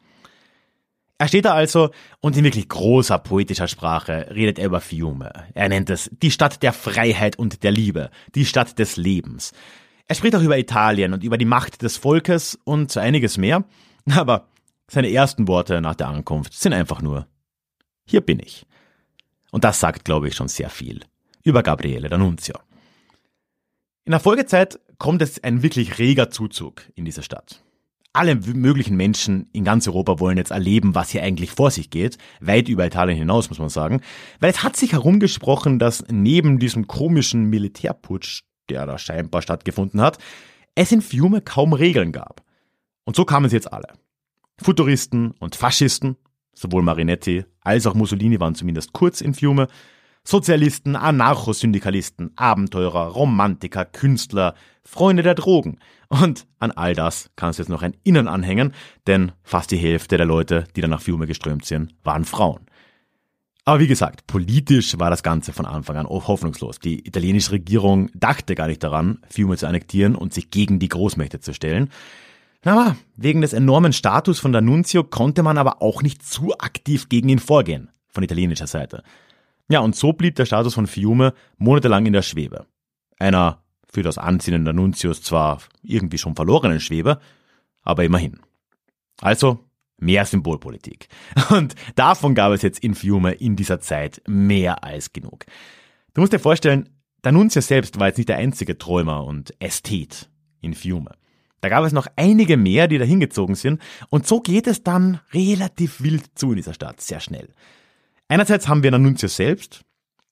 Er 1.21 1.27
steht 1.27 1.43
da 1.43 1.53
also 1.53 1.89
und 2.21 2.37
in 2.37 2.45
wirklich 2.45 2.69
großer 2.69 3.19
poetischer 3.19 3.67
Sprache 3.67 4.27
redet 4.33 4.57
er 4.57 4.67
über 4.67 4.79
Fiume. 4.79 5.31
Er 5.53 5.67
nennt 5.67 5.89
es 5.89 6.09
die 6.23 6.31
Stadt 6.31 6.63
der 6.63 6.71
Freiheit 6.71 7.37
und 7.37 7.61
der 7.63 7.71
Liebe, 7.71 8.09
die 8.35 8.45
Stadt 8.45 8.79
des 8.79 8.95
Lebens. 8.95 9.51
Er 10.07 10.15
spricht 10.15 10.33
auch 10.35 10.41
über 10.41 10.57
Italien 10.57 11.11
und 11.11 11.25
über 11.25 11.37
die 11.37 11.43
Macht 11.43 11.81
des 11.81 11.97
Volkes 11.97 12.57
und 12.63 12.89
so 12.89 13.01
einiges 13.01 13.37
mehr. 13.37 13.65
Aber 14.09 14.47
seine 14.87 15.11
ersten 15.11 15.49
Worte 15.49 15.81
nach 15.81 15.95
der 15.95 16.07
Ankunft 16.07 16.53
sind 16.53 16.71
einfach 16.71 17.01
nur, 17.01 17.27
hier 18.05 18.21
bin 18.21 18.39
ich. 18.39 18.65
Und 19.51 19.65
das 19.65 19.81
sagt, 19.81 20.05
glaube 20.05 20.29
ich, 20.29 20.35
schon 20.35 20.47
sehr 20.47 20.69
viel 20.69 21.01
über 21.43 21.63
Gabriele 21.63 22.07
D'Annunzio. 22.07 22.57
In 24.05 24.11
der 24.11 24.21
Folgezeit 24.21 24.79
kommt 24.97 25.21
es 25.21 25.43
ein 25.43 25.63
wirklich 25.63 25.99
reger 25.99 26.29
Zuzug 26.29 26.83
in 26.95 27.03
diese 27.03 27.23
Stadt 27.23 27.61
alle 28.19 28.35
möglichen 28.35 28.97
Menschen 28.97 29.49
in 29.53 29.63
ganz 29.63 29.87
Europa 29.87 30.19
wollen 30.19 30.37
jetzt 30.37 30.51
erleben, 30.51 30.93
was 30.93 31.09
hier 31.09 31.23
eigentlich 31.23 31.51
vor 31.51 31.71
sich 31.71 31.89
geht, 31.89 32.17
weit 32.41 32.67
über 32.67 32.85
Italien 32.85 33.17
hinaus, 33.17 33.47
muss 33.47 33.59
man 33.59 33.69
sagen. 33.69 34.01
Weil 34.41 34.51
es 34.51 34.61
hat 34.61 34.75
sich 34.75 34.91
herumgesprochen, 34.91 35.79
dass 35.79 36.03
neben 36.11 36.59
diesem 36.59 36.87
komischen 36.87 37.45
Militärputsch, 37.45 38.41
der 38.69 38.85
da 38.85 38.97
scheinbar 38.97 39.41
stattgefunden 39.41 40.01
hat, 40.01 40.17
es 40.75 40.91
in 40.91 41.01
Fiume 41.01 41.39
kaum 41.39 41.71
Regeln 41.71 42.11
gab. 42.11 42.43
Und 43.05 43.15
so 43.15 43.23
kamen 43.23 43.49
sie 43.49 43.55
jetzt 43.55 43.71
alle. 43.71 43.87
Futuristen 44.61 45.31
und 45.39 45.55
Faschisten, 45.55 46.17
sowohl 46.53 46.83
Marinetti 46.83 47.45
als 47.61 47.87
auch 47.87 47.93
Mussolini 47.93 48.37
waren 48.41 48.53
zumindest 48.53 48.91
kurz 48.91 49.21
in 49.21 49.33
Fiume, 49.33 49.69
Sozialisten, 50.29 50.95
Anarchosyndikalisten, 50.95 52.33
Abenteurer, 52.35 53.07
Romantiker, 53.07 53.83
Künstler, 53.83 54.53
Freunde 54.83 55.23
der 55.23 55.33
Drogen. 55.33 55.79
Und 56.07 56.45
an 56.59 56.69
all 56.69 56.93
das 56.93 57.31
kannst 57.35 57.57
du 57.57 57.63
jetzt 57.63 57.69
noch 57.69 57.81
ein 57.81 57.97
Innen 58.03 58.27
anhängen, 58.27 58.75
denn 59.07 59.31
fast 59.41 59.71
die 59.71 59.77
Hälfte 59.77 60.17
der 60.17 60.27
Leute, 60.27 60.65
die 60.75 60.81
dann 60.81 60.91
nach 60.91 61.01
Fiume 61.01 61.25
geströmt 61.25 61.65
sind, 61.65 61.95
waren 62.03 62.25
Frauen. 62.25 62.67
Aber 63.65 63.79
wie 63.79 63.87
gesagt, 63.87 64.27
politisch 64.27 64.99
war 64.99 65.09
das 65.09 65.23
Ganze 65.23 65.51
von 65.51 65.65
Anfang 65.65 65.97
an 65.97 66.05
hoffnungslos. 66.05 66.77
Die 66.77 67.07
italienische 67.07 67.53
Regierung 67.53 68.11
dachte 68.13 68.53
gar 68.53 68.67
nicht 68.67 68.83
daran, 68.83 69.17
Fiume 69.31 69.57
zu 69.57 69.65
annektieren 69.65 70.13
und 70.13 70.35
sich 70.35 70.51
gegen 70.51 70.77
die 70.77 70.89
Großmächte 70.89 71.39
zu 71.39 71.55
stellen. 71.55 71.89
Aber 72.63 72.95
wegen 73.15 73.41
des 73.41 73.53
enormen 73.53 73.93
Status 73.93 74.37
von 74.37 74.55
D'Annunzio 74.55 75.01
konnte 75.09 75.41
man 75.41 75.57
aber 75.57 75.81
auch 75.81 76.03
nicht 76.03 76.23
zu 76.23 76.53
aktiv 76.59 77.09
gegen 77.09 77.29
ihn 77.29 77.39
vorgehen, 77.39 77.89
von 78.09 78.23
italienischer 78.23 78.67
Seite. 78.67 79.01
Ja, 79.69 79.81
und 79.81 79.95
so 79.95 80.13
blieb 80.13 80.35
der 80.35 80.45
Status 80.45 80.73
von 80.73 80.87
Fiume 80.87 81.33
monatelang 81.57 82.05
in 82.05 82.13
der 82.13 82.23
Schwebe. 82.23 82.65
Einer 83.19 83.63
für 83.87 84.03
das 84.03 84.17
Ansinnen 84.17 84.65
der 84.65 84.73
Nuntius 84.73 85.21
zwar 85.21 85.61
irgendwie 85.83 86.17
schon 86.17 86.35
verlorenen 86.35 86.79
Schwebe, 86.79 87.19
aber 87.83 88.03
immerhin. 88.03 88.39
Also 89.21 89.59
mehr 89.99 90.25
Symbolpolitik. 90.25 91.07
Und 91.49 91.75
davon 91.95 92.33
gab 92.33 92.51
es 92.51 92.61
jetzt 92.61 92.83
in 92.83 92.95
Fiume 92.95 93.33
in 93.33 93.55
dieser 93.55 93.79
Zeit 93.79 94.21
mehr 94.27 94.83
als 94.83 95.13
genug. 95.13 95.45
Du 96.13 96.21
musst 96.21 96.33
dir 96.33 96.39
vorstellen, 96.39 96.89
der 97.23 97.31
Nuntius 97.31 97.67
selbst 97.67 97.99
war 97.99 98.07
jetzt 98.07 98.17
nicht 98.17 98.29
der 98.29 98.37
einzige 98.37 98.77
Träumer 98.77 99.25
und 99.25 99.53
Ästhet 99.59 100.29
in 100.61 100.73
Fiume. 100.73 101.11
Da 101.61 101.67
gab 101.67 101.83
es 101.83 101.91
noch 101.91 102.07
einige 102.15 102.55
mehr, 102.55 102.87
die 102.87 102.97
da 102.97 103.03
hingezogen 103.03 103.55
sind, 103.55 103.81
und 104.09 104.25
so 104.25 104.39
geht 104.39 104.67
es 104.67 104.83
dann 104.83 105.19
relativ 105.33 106.01
wild 106.01 106.23
zu 106.35 106.51
in 106.51 106.55
dieser 106.55 106.73
Stadt, 106.73 107.01
sehr 107.01 107.19
schnell. 107.19 107.49
Einerseits 108.29 108.69
haben 108.69 108.83
wir 108.83 108.91
Nuntius 108.91 109.35
selbst, 109.35 109.81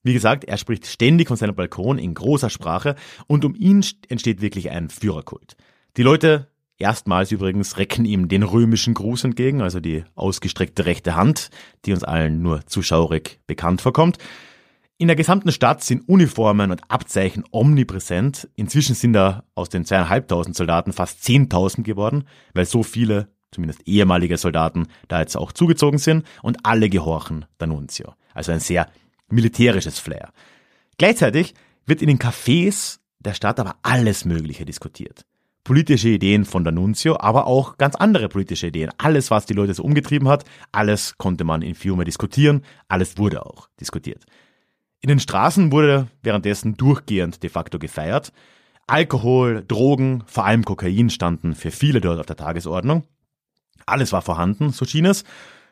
Wie 0.04 0.14
gesagt, 0.14 0.46
er 0.46 0.58
spricht 0.58 0.86
ständig 0.86 1.28
von 1.28 1.36
seinem 1.36 1.56
Balkon 1.56 1.98
in 1.98 2.14
großer 2.14 2.50
Sprache 2.50 2.96
und 3.26 3.44
um 3.44 3.56
ihn 3.56 3.84
entsteht 4.08 4.40
wirklich 4.40 4.70
ein 4.70 4.90
Führerkult. 4.90 5.58
Die 5.98 6.04
Leute 6.04 6.48
Erstmals 6.80 7.32
übrigens 7.32 7.78
recken 7.78 8.06
ihm 8.06 8.28
den 8.28 8.44
römischen 8.44 8.94
Gruß 8.94 9.24
entgegen, 9.24 9.62
also 9.62 9.80
die 9.80 10.04
ausgestreckte 10.14 10.86
rechte 10.86 11.16
Hand, 11.16 11.50
die 11.86 11.92
uns 11.92 12.04
allen 12.04 12.44
nur 12.44 12.68
zuschaurig 12.68 13.40
bekannt 13.48 13.82
vorkommt. 13.82 14.20
In 15.00 15.08
der 15.08 15.16
gesamten 15.16 15.52
Stadt 15.52 15.84
sind 15.84 16.08
Uniformen 16.08 16.72
und 16.72 16.82
Abzeichen 16.90 17.44
omnipräsent. 17.52 18.48
Inzwischen 18.56 18.94
sind 18.94 19.14
da 19.14 19.44
aus 19.56 19.70
den 19.70 19.86
zweieinhalbtausend 19.86 20.56
Soldaten 20.56 20.94
fast 20.94 21.24
zehntausend 21.24 21.86
geworden, 21.86 22.26
weil 22.54 22.66
so 22.66 22.84
viele, 22.84 23.28
zumindest 23.52 23.82
ehemalige 23.86 24.38
Soldaten, 24.38 24.88
da 25.08 25.20
jetzt 25.20 25.38
auch 25.38 25.52
zugezogen 25.52 26.00
sind 26.00 26.26
und 26.42 26.66
alle 26.66 26.90
gehorchen 26.90 27.46
D'Annunzio. 27.60 28.14
Also 28.34 28.52
ein 28.52 28.60
sehr 28.60 28.88
militärisches 29.30 30.00
Flair. 30.00 30.32
Gleichzeitig 30.98 31.54
wird 31.86 32.02
in 32.02 32.08
den 32.08 32.20
Cafés 32.20 33.00
der 33.20 33.34
Stadt 33.34 33.60
aber 33.60 33.76
alles 33.82 34.26
Mögliche 34.26 34.66
diskutiert 34.66 35.26
politische 35.68 36.08
Ideen 36.08 36.46
von 36.46 36.66
D'Annunzio, 36.66 37.18
aber 37.20 37.46
auch 37.46 37.78
ganz 37.78 37.96
andere 37.96 38.30
politische 38.30 38.68
Ideen. 38.68 38.90
Alles, 38.98 39.32
was 39.32 39.46
die 39.46 39.54
Leute 39.54 39.74
so 39.74 39.84
umgetrieben 39.84 40.30
hat, 40.30 40.46
alles 40.72 41.18
konnte 41.18 41.44
man 41.44 41.62
in 41.62 41.76
Fiume 41.76 42.06
diskutieren, 42.06 42.64
alles 42.88 43.18
wurde 43.18 43.46
auch 43.46 43.68
diskutiert. 43.78 44.24
In 45.02 45.10
den 45.10 45.20
Straßen 45.20 45.74
wurde 45.74 46.08
währenddessen 46.24 46.78
durchgehend 46.78 47.44
de 47.44 47.50
facto 47.50 47.80
gefeiert. 47.80 48.32
Alkohol, 48.88 49.66
Drogen, 49.68 50.24
vor 50.26 50.46
allem 50.46 50.64
Kokain 50.64 51.10
standen 51.10 51.54
für 51.54 51.72
viele 51.72 52.00
dort 52.00 52.22
auf 52.22 52.26
der 52.26 52.38
Tagesordnung. 52.38 53.04
Alles 53.88 54.12
war 54.12 54.21
vorhanden, 54.21 54.71
so 54.71 54.86
schien 54.86 55.06
es. 55.06 55.23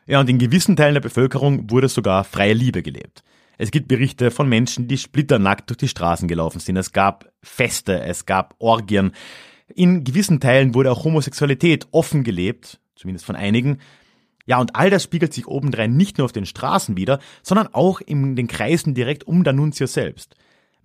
Ja, 0.06 0.20
und 0.20 0.28
in 0.28 0.38
gewissen 0.38 0.74
Teilen 0.74 0.94
der 0.94 1.00
Bevölkerung 1.00 1.70
wurde 1.70 1.88
sogar 1.88 2.24
freie 2.24 2.54
Liebe 2.54 2.82
gelebt. 2.82 3.22
Es 3.58 3.70
gibt 3.70 3.88
Berichte 3.88 4.30
von 4.30 4.48
Menschen, 4.48 4.88
die 4.88 4.98
splitternackt 4.98 5.70
durch 5.70 5.78
die 5.78 5.88
Straßen 5.88 6.26
gelaufen 6.26 6.58
sind. 6.58 6.76
Es 6.76 6.92
gab 6.92 7.30
Feste, 7.42 8.00
es 8.00 8.26
gab 8.26 8.54
Orgien. 8.58 9.12
In 9.74 10.04
gewissen 10.04 10.40
Teilen 10.40 10.74
wurde 10.74 10.92
auch 10.92 11.04
Homosexualität 11.04 11.88
offen 11.90 12.24
gelebt, 12.24 12.80
zumindest 12.94 13.26
von 13.26 13.36
einigen. 13.36 13.78
Ja, 14.46 14.60
und 14.60 14.76
all 14.76 14.90
das 14.90 15.02
spiegelt 15.02 15.34
sich 15.34 15.46
obendrein 15.46 15.96
nicht 15.96 16.18
nur 16.18 16.24
auf 16.24 16.32
den 16.32 16.46
Straßen 16.46 16.96
wieder, 16.96 17.18
sondern 17.42 17.68
auch 17.72 18.00
in 18.00 18.36
den 18.36 18.46
Kreisen 18.46 18.94
direkt 18.94 19.24
um 19.24 19.42
D'Annunzio 19.42 19.86
selbst. 19.86 20.36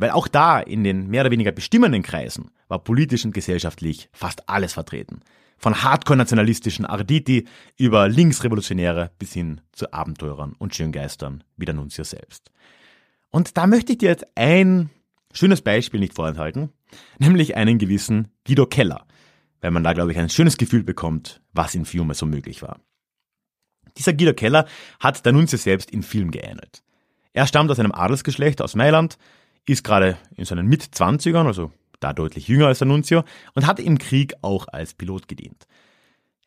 Weil 0.01 0.09
auch 0.09 0.27
da, 0.27 0.59
in 0.59 0.83
den 0.83 1.09
mehr 1.09 1.21
oder 1.21 1.29
weniger 1.29 1.51
bestimmenden 1.51 2.01
Kreisen, 2.01 2.49
war 2.67 2.79
politisch 2.79 3.23
und 3.23 3.35
gesellschaftlich 3.35 4.09
fast 4.11 4.49
alles 4.49 4.73
vertreten. 4.73 5.19
Von 5.59 5.83
hardcore-nationalistischen 5.83 6.87
Arditi 6.87 7.47
über 7.77 8.09
Linksrevolutionäre 8.09 9.11
bis 9.19 9.33
hin 9.33 9.61
zu 9.71 9.93
Abenteurern 9.93 10.55
und 10.57 10.73
Schöngeistern 10.73 11.43
wie 11.55 11.65
D'Annunzio 11.65 12.03
selbst. 12.03 12.49
Und 13.29 13.57
da 13.57 13.67
möchte 13.67 13.91
ich 13.91 13.99
dir 13.99 14.09
jetzt 14.09 14.25
ein 14.33 14.89
schönes 15.33 15.61
Beispiel 15.61 15.99
nicht 15.99 16.15
vorenthalten, 16.15 16.71
nämlich 17.19 17.55
einen 17.55 17.77
gewissen 17.77 18.29
Guido 18.47 18.65
Keller, 18.65 19.05
weil 19.59 19.69
man 19.69 19.83
da, 19.83 19.93
glaube 19.93 20.13
ich, 20.13 20.17
ein 20.17 20.29
schönes 20.29 20.57
Gefühl 20.57 20.83
bekommt, 20.83 21.43
was 21.53 21.75
in 21.75 21.85
Fiume 21.85 22.15
so 22.15 22.25
möglich 22.25 22.63
war. 22.63 22.79
Dieser 23.99 24.13
Guido 24.13 24.33
Keller 24.33 24.65
hat 24.99 25.23
D'Annunzio 25.23 25.57
selbst 25.57 25.91
in 25.91 26.01
Film 26.01 26.31
geähnelt. 26.31 26.81
Er 27.33 27.45
stammt 27.45 27.69
aus 27.69 27.79
einem 27.79 27.91
Adelsgeschlecht 27.91 28.63
aus 28.63 28.75
Mailand, 28.75 29.19
ist 29.65 29.83
gerade 29.83 30.17
in 30.35 30.45
seinen 30.45 30.67
Mitzwanzigern, 30.67 31.47
also 31.47 31.71
da 31.99 32.13
deutlich 32.13 32.47
jünger 32.47 32.67
als 32.67 32.81
D'Annunzio, 32.81 33.23
und 33.53 33.67
hat 33.67 33.79
im 33.79 33.97
Krieg 33.97 34.33
auch 34.41 34.67
als 34.67 34.93
Pilot 34.93 35.27
gedient. 35.27 35.67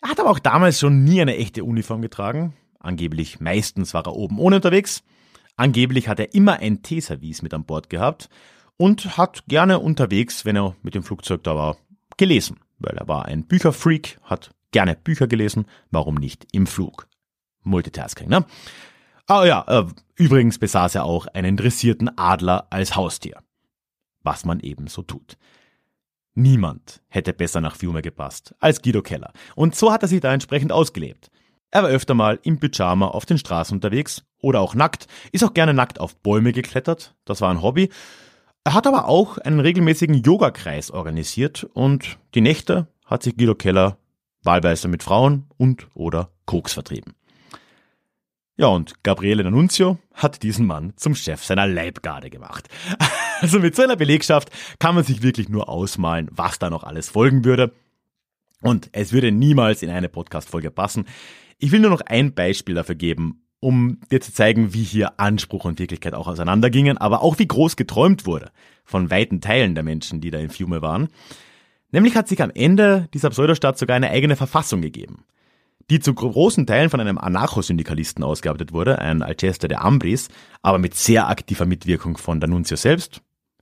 Er 0.03 0.11
hat 0.11 0.20
aber 0.20 0.31
auch 0.31 0.38
damals 0.38 0.81
schon 0.81 1.05
nie 1.05 1.20
eine 1.20 1.37
echte 1.37 1.64
Uniform 1.64 2.03
getragen. 2.03 2.55
Angeblich 2.79 3.40
meistens 3.40 3.94
war 3.94 4.07
er 4.07 4.14
oben 4.14 4.38
ohne 4.38 4.57
unterwegs. 4.57 5.03
Angeblich 5.57 6.09
hat 6.09 6.20
er 6.20 6.35
immer 6.35 6.59
ein 6.59 6.83
Teeservice 6.83 7.42
mit 7.42 7.55
an 7.55 7.64
Bord 7.64 7.88
gehabt 7.88 8.29
und 8.77 9.16
hat 9.16 9.44
gerne 9.46 9.79
unterwegs, 9.79 10.44
wenn 10.44 10.57
er 10.57 10.74
mit 10.83 10.94
dem 10.94 11.05
Flugzeug 11.05 11.44
da 11.44 11.55
war, 11.55 11.77
gelesen, 12.16 12.59
weil 12.79 12.96
er 12.96 13.09
war 13.09 13.27
ein 13.27 13.46
Bücherfreak, 13.46 14.18
hat 14.24 14.50
gerne 14.72 14.96
Bücher 14.96 15.29
gelesen, 15.29 15.66
warum 15.90 16.16
nicht 16.16 16.46
im 16.53 16.66
Flug? 16.66 17.07
Multitasking, 17.62 18.29
ne? 18.29 18.44
Ah 19.26 19.44
ja, 19.44 19.64
äh, 19.66 19.87
übrigens 20.16 20.58
besaß 20.58 20.96
er 20.96 21.04
auch 21.04 21.26
einen 21.28 21.56
dressierten 21.56 22.10
Adler 22.18 22.66
als 22.70 22.94
Haustier. 22.94 23.38
Was 24.22 24.44
man 24.44 24.60
eben 24.60 24.87
so 24.87 25.02
tut. 25.02 25.37
Niemand 26.34 27.00
hätte 27.08 27.32
besser 27.32 27.60
nach 27.60 27.76
Fiume 27.76 28.02
gepasst 28.02 28.54
als 28.58 28.82
Guido 28.82 29.02
Keller. 29.02 29.32
Und 29.54 29.76
so 29.76 29.92
hat 29.92 30.02
er 30.02 30.08
sich 30.08 30.20
da 30.20 30.32
entsprechend 30.32 30.72
ausgelebt. 30.72 31.30
Er 31.70 31.84
war 31.84 31.90
öfter 31.90 32.14
mal 32.14 32.38
im 32.42 32.58
Pyjama 32.58 33.08
auf 33.08 33.24
den 33.24 33.38
Straßen 33.38 33.76
unterwegs 33.76 34.24
oder 34.40 34.60
auch 34.60 34.74
nackt, 34.74 35.06
ist 35.32 35.42
auch 35.42 35.54
gerne 35.54 35.74
nackt 35.74 36.00
auf 36.00 36.16
Bäume 36.16 36.52
geklettert, 36.52 37.14
das 37.24 37.40
war 37.40 37.50
ein 37.50 37.62
Hobby, 37.62 37.88
er 38.62 38.74
hat 38.74 38.87
aber 38.87 39.08
auch 39.08 39.38
einen 39.38 39.60
regelmäßigen 39.60 40.22
Yogakreis 40.22 40.90
organisiert 40.90 41.64
und 41.74 42.18
die 42.34 42.40
Nächte 42.40 42.87
hat 43.04 43.22
sich 43.22 43.37
Guido 43.37 43.54
Keller 43.54 43.98
wahlweise 44.42 44.88
mit 44.88 45.02
Frauen 45.02 45.46
und 45.56 45.88
oder 45.94 46.30
Koks 46.46 46.74
vertrieben. 46.74 47.14
Ja, 48.56 48.68
und 48.68 49.02
Gabriele 49.02 49.42
D'Annunzio 49.42 49.98
hat 50.12 50.44
diesen 50.44 50.66
Mann 50.66 50.92
zum 50.96 51.16
Chef 51.16 51.42
seiner 51.42 51.66
Leibgarde 51.66 52.30
gemacht. 52.30 52.68
Also 53.40 53.58
mit 53.58 53.74
so 53.74 53.82
einer 53.82 53.96
Belegschaft 53.96 54.48
kann 54.78 54.94
man 54.94 55.04
sich 55.04 55.22
wirklich 55.22 55.50
nur 55.50 55.68
ausmalen, 55.68 56.28
was 56.30 56.60
da 56.60 56.70
noch 56.70 56.84
alles 56.84 57.10
folgen 57.10 57.44
würde. 57.44 57.74
Und 58.62 58.88
es 58.92 59.12
würde 59.12 59.32
niemals 59.32 59.82
in 59.82 59.90
eine 59.90 60.08
Podcast-Folge 60.08 60.70
passen. 60.70 61.04
Ich 61.58 61.70
will 61.70 61.80
nur 61.80 61.90
noch 61.90 62.00
ein 62.00 62.32
Beispiel 62.32 62.76
dafür 62.76 62.94
geben, 62.94 63.42
um 63.60 63.98
dir 64.10 64.20
zu 64.20 64.32
zeigen, 64.32 64.72
wie 64.72 64.84
hier 64.84 65.18
Anspruch 65.20 65.66
und 65.66 65.78
Wirklichkeit 65.78 66.14
auch 66.14 66.28
auseinandergingen, 66.28 66.96
aber 66.96 67.22
auch 67.22 67.38
wie 67.38 67.48
groß 67.48 67.76
geträumt 67.76 68.24
wurde 68.24 68.50
von 68.84 69.10
weiten 69.10 69.40
Teilen 69.40 69.74
der 69.74 69.84
Menschen, 69.84 70.20
die 70.20 70.30
da 70.30 70.38
in 70.38 70.48
Fiume 70.48 70.80
waren. 70.80 71.08
Nämlich 71.90 72.16
hat 72.16 72.28
sich 72.28 72.40
am 72.40 72.52
Ende 72.54 73.08
dieser 73.12 73.30
Pseudostaat 73.30 73.78
sogar 73.78 73.96
eine 73.96 74.10
eigene 74.10 74.36
Verfassung 74.36 74.80
gegeben, 74.80 75.24
die 75.90 76.00
zu 76.00 76.14
großen 76.14 76.66
Teilen 76.66 76.90
von 76.90 77.00
einem 77.00 77.18
Anarchosyndikalisten 77.18 78.24
ausgearbeitet 78.24 78.72
wurde, 78.72 78.98
ein 78.98 79.22
Alceste 79.22 79.68
de 79.68 79.78
Ambris, 79.78 80.28
aber 80.62 80.78
mit 80.78 80.94
sehr 80.94 81.28
aktiver 81.28 81.66
Mitwirkung 81.66 82.16
von 82.16 82.40
D'Annunzio 82.40 82.76
selbst, 82.76 83.20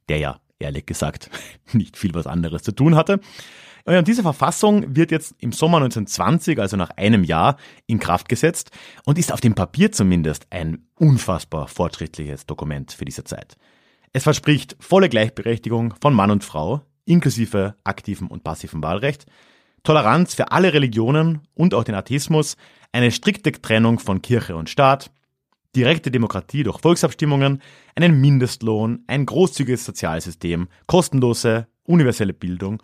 der 0.08 0.18
ja, 0.18 0.40
ehrlich 0.58 0.87
gesagt, 0.87 1.30
nicht 1.72 1.96
viel 1.96 2.14
was 2.14 2.26
anderes 2.26 2.62
zu 2.62 2.72
tun 2.72 2.96
hatte. 2.96 3.20
Und 3.85 4.06
diese 4.06 4.22
Verfassung 4.22 4.94
wird 4.94 5.11
jetzt 5.11 5.35
im 5.38 5.50
Sommer 5.50 5.78
1920, 5.78 6.61
also 6.61 6.76
nach 6.76 6.90
einem 6.90 7.24
Jahr, 7.24 7.56
in 7.87 7.98
Kraft 7.98 8.28
gesetzt 8.28 8.70
und 9.04 9.18
ist 9.18 9.32
auf 9.32 9.40
dem 9.40 9.54
Papier 9.54 9.90
zumindest 9.90 10.46
ein 10.50 10.87
unfassbar 10.94 11.66
fortschrittliches 11.66 12.46
Dokument 12.46 12.92
für 12.92 13.04
diese 13.04 13.24
Zeit. 13.24 13.56
Es 14.12 14.22
verspricht 14.22 14.76
volle 14.78 15.08
Gleichberechtigung 15.08 15.94
von 16.00 16.14
Mann 16.14 16.30
und 16.30 16.44
Frau, 16.44 16.82
inklusive 17.06 17.74
aktiven 17.82 18.28
und 18.28 18.44
passiven 18.44 18.82
Wahlrecht, 18.82 19.26
Toleranz 19.83 20.35
für 20.35 20.53
alle 20.53 20.73
Religionen 20.73 21.40
und 21.55 21.75
auch 21.75 21.85
den 21.85 21.95
Atheismus, 21.95 22.57
eine 22.92 23.11
strikte 23.11 23.53
Trennung 23.53 23.99
von 23.99 24.23
Kirche 24.23 24.57
und 24.57 24.71
Staat, 24.71 25.11
direkte 25.75 26.11
Demokratie 26.11 26.62
durch 26.62 26.81
Volksabstimmungen, 26.81 27.62
einen 27.95 28.21
Mindestlohn, 28.21 29.05
ein 29.07 29.27
großzügiges 29.27 29.85
Sozialsystem, 29.85 30.68
kostenlose, 30.87 31.66
universelle 31.85 32.33
Bildung 32.33 32.83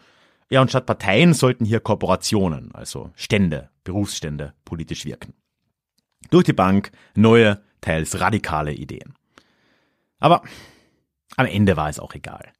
ja, 0.50 0.62
und 0.62 0.70
statt 0.70 0.86
Parteien 0.86 1.34
sollten 1.34 1.64
hier 1.64 1.80
Korporationen, 1.80 2.74
also 2.74 3.10
Stände, 3.14 3.70
Berufsstände, 3.84 4.54
politisch 4.64 5.04
wirken. 5.04 5.34
Durch 6.30 6.44
die 6.44 6.54
Bank 6.54 6.90
neue, 7.14 7.60
teils 7.80 8.20
radikale 8.20 8.72
Ideen. 8.72 9.14
Aber 10.18 10.42
am 11.36 11.46
Ende 11.46 11.76
war 11.76 11.88
es 11.88 12.00
auch 12.00 12.14
egal. 12.14 12.52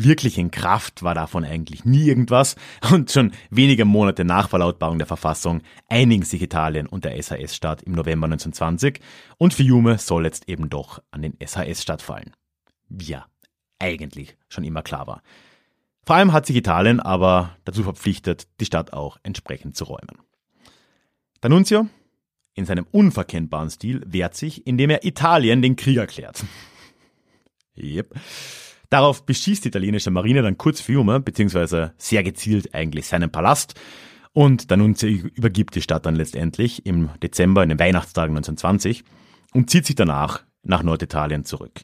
Wirklich 0.00 0.38
in 0.38 0.52
Kraft 0.52 1.02
war 1.02 1.16
davon 1.16 1.44
eigentlich 1.44 1.84
nie 1.84 2.06
irgendwas 2.06 2.54
und 2.92 3.10
schon 3.10 3.32
wenige 3.50 3.84
Monate 3.84 4.24
nach 4.24 4.48
Verlautbarung 4.48 4.98
der 4.98 5.08
Verfassung 5.08 5.60
einigen 5.88 6.22
sich 6.22 6.40
Italien 6.40 6.86
und 6.86 7.04
der 7.04 7.20
SAS-Staat 7.20 7.82
im 7.82 7.92
November 7.92 8.26
1920 8.26 9.00
und 9.38 9.54
Fiume 9.54 9.98
soll 9.98 10.24
jetzt 10.24 10.48
eben 10.48 10.70
doch 10.70 11.02
an 11.10 11.22
den 11.22 11.36
SAS-Staat 11.44 12.00
fallen. 12.00 12.30
Ja, 12.88 13.26
eigentlich 13.80 14.36
schon 14.48 14.62
immer 14.62 14.82
klar 14.82 15.08
war. 15.08 15.20
Vor 16.06 16.14
allem 16.14 16.32
hat 16.32 16.46
sich 16.46 16.54
Italien 16.54 17.00
aber 17.00 17.56
dazu 17.64 17.82
verpflichtet, 17.82 18.46
die 18.60 18.66
Stadt 18.66 18.92
auch 18.92 19.18
entsprechend 19.24 19.76
zu 19.76 19.82
räumen. 19.84 20.22
D'Annunzio 21.42 21.88
in 22.54 22.66
seinem 22.66 22.86
unverkennbaren 22.92 23.70
Stil 23.70 24.02
wehrt 24.06 24.36
sich, 24.36 24.64
indem 24.64 24.90
er 24.90 25.04
Italien 25.04 25.60
den 25.60 25.74
Krieg 25.74 25.96
erklärt. 25.96 26.44
yep. 27.76 28.14
Darauf 28.90 29.24
beschießt 29.24 29.64
die 29.64 29.68
italienische 29.68 30.10
Marine 30.10 30.42
dann 30.42 30.56
kurz 30.56 30.80
Fiume, 30.80 31.20
beziehungsweise 31.20 31.92
sehr 31.98 32.22
gezielt 32.22 32.74
eigentlich 32.74 33.06
seinen 33.06 33.30
Palast. 33.30 33.74
Und 34.32 34.70
D'Annunzio 34.70 35.08
übergibt 35.34 35.74
die 35.74 35.82
Stadt 35.82 36.06
dann 36.06 36.14
letztendlich 36.14 36.86
im 36.86 37.10
Dezember, 37.22 37.62
in 37.62 37.68
den 37.68 37.78
Weihnachtstagen 37.78 38.36
1920 38.36 39.04
und 39.52 39.70
zieht 39.70 39.86
sich 39.86 39.96
danach 39.96 40.42
nach 40.62 40.82
Norditalien 40.82 41.44
zurück. 41.44 41.80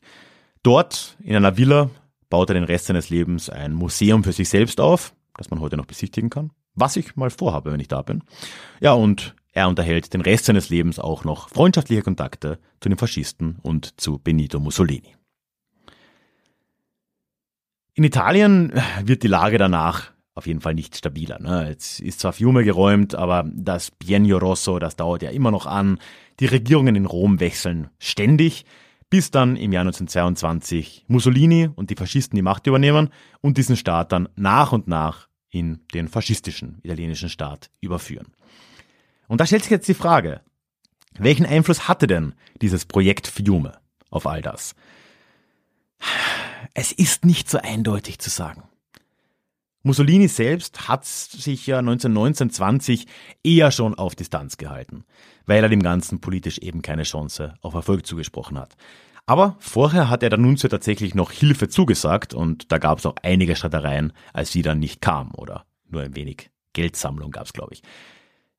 Dort 0.63 1.17
in 1.23 1.37
einer 1.37 1.57
Villa 1.57 1.91
baut 2.31 2.51
er 2.51 2.55
den 2.55 2.65
Rest 2.65 2.87
seines 2.87 3.11
Lebens 3.11 3.51
ein 3.51 3.75
Museum 3.75 4.25
für 4.25 4.33
sich 4.33 4.49
selbst 4.49 4.81
auf, 4.81 5.15
das 5.37 5.51
man 5.51 5.61
heute 5.61 5.77
noch 5.77 5.87
besichtigen 5.87 6.31
kann, 6.31 6.53
was 6.75 6.97
ich 6.97 7.17
mal 7.17 7.31
vorhabe, 7.31 7.73
wenn 7.73 7.81
ich 7.81 7.89
da 7.89 8.03
bin. 8.03 8.23
Ja, 8.81 8.93
und 8.93 9.35
er 9.53 9.69
unterhält 9.69 10.13
den 10.15 10.21
Rest 10.21 10.47
seines 10.47 10.69
Lebens 10.69 10.99
auch 10.99 11.25
noch 11.25 11.49
freundschaftliche 11.49 12.03
Kontakte 12.03 12.59
zu 12.81 12.89
den 12.89 12.99
Faschisten 12.99 13.59
und 13.63 14.01
zu 14.01 14.19
Benito 14.19 14.59
Mussolini. 14.59 15.15
In 17.97 18.03
Italien 18.03 18.73
wird 19.05 19.23
die 19.23 19.29
Lage 19.29 19.57
danach 19.57 20.11
auf 20.35 20.49
jeden 20.49 20.61
Fall 20.61 20.75
nicht 20.75 20.97
stabiler. 20.97 21.39
Ne? 21.41 21.69
Jetzt 21.69 22.01
ist 22.01 22.19
zwar 22.19 22.33
Fiume 22.33 22.65
geräumt, 22.65 23.15
aber 23.15 23.49
das 23.55 23.93
Biennio 23.93 24.39
Rosso, 24.39 24.81
das 24.81 24.97
dauert 24.97 25.23
ja 25.23 25.31
immer 25.31 25.53
noch 25.53 25.67
an. 25.67 25.99
Die 26.41 26.47
Regierungen 26.47 26.97
in 26.97 27.07
Rom 27.07 27.39
wechseln 27.39 27.91
ständig, 28.01 28.65
bis 29.11 29.31
dann 29.31 29.55
im 29.55 29.73
Jahr 29.73 29.83
1922 29.83 31.05
Mussolini 31.07 31.71
und 31.73 31.91
die 31.91 31.95
Faschisten 31.95 32.35
die 32.35 32.43
Macht 32.43 32.67
übernehmen 32.67 33.11
und 33.41 33.59
diesen 33.59 33.77
Staat 33.77 34.11
dann 34.11 34.29
nach 34.35 34.73
und 34.73 34.89
nach 34.89 35.29
in 35.51 35.79
den 35.95 36.09
faschistischen 36.09 36.81
italienischen 36.83 37.29
Staat 37.29 37.71
überführen. 37.81 38.33
Und 39.29 39.41
da 39.41 39.47
stellt 39.47 39.63
sich 39.63 39.71
jetzt 39.71 39.89
die 39.89 39.95
Frage, 39.95 40.41
welchen 41.17 41.47
Einfluss 41.47 41.87
hatte 41.87 42.09
denn 42.09 42.35
dieses 42.61 42.87
Projekt 42.87 43.29
Fiume 43.29 43.79
auf 44.11 44.27
all 44.27 44.43
das? 44.43 44.75
Es 46.75 46.91
ist 46.91 47.25
nicht 47.25 47.49
so 47.49 47.59
eindeutig 47.59 48.19
zu 48.19 48.31
sagen. 48.31 48.65
Mussolini 49.85 50.27
selbst 50.27 50.89
hat 50.89 51.05
sich 51.05 51.67
ja 51.67 51.79
1919-20 51.79 53.07
eher 53.45 53.71
schon 53.71 53.95
auf 53.95 54.17
Distanz 54.17 54.57
gehalten, 54.57 55.05
weil 55.47 55.63
er 55.63 55.69
dem 55.69 55.83
Ganzen 55.83 56.21
politisch 56.21 56.59
eben 56.59 56.83
keine 56.83 57.05
Chance 57.05 57.55
auf 57.61 57.75
Erfolg 57.75 58.07
zugesprochen 58.07 58.59
hat. 58.59 58.77
Aber 59.27 59.57
vorher 59.61 60.11
hat 60.11 60.23
er 60.23 60.31
der 60.31 60.39
Nunzio 60.39 60.69
tatsächlich 60.69 61.15
noch 61.15 61.31
Hilfe 61.31 61.69
zugesagt 61.69 62.35
und 62.35 62.73
da 62.73 62.79
gab 62.79 62.99
es 62.99 63.07
auch 63.07 63.17
einige 63.23 63.55
Streitereien, 63.55 64.13
als 64.33 64.51
sie 64.51 64.63
dann 64.63 64.81
nicht 64.81 65.01
kam 65.01 65.33
oder 65.35 65.65
nur 65.89 66.03
ein 66.03 66.17
wenig 66.17 66.51
Geldsammlung 66.73 67.31
gab 67.31 67.47
es, 67.47 67.53
glaube 67.53 67.75
ich. 67.75 67.83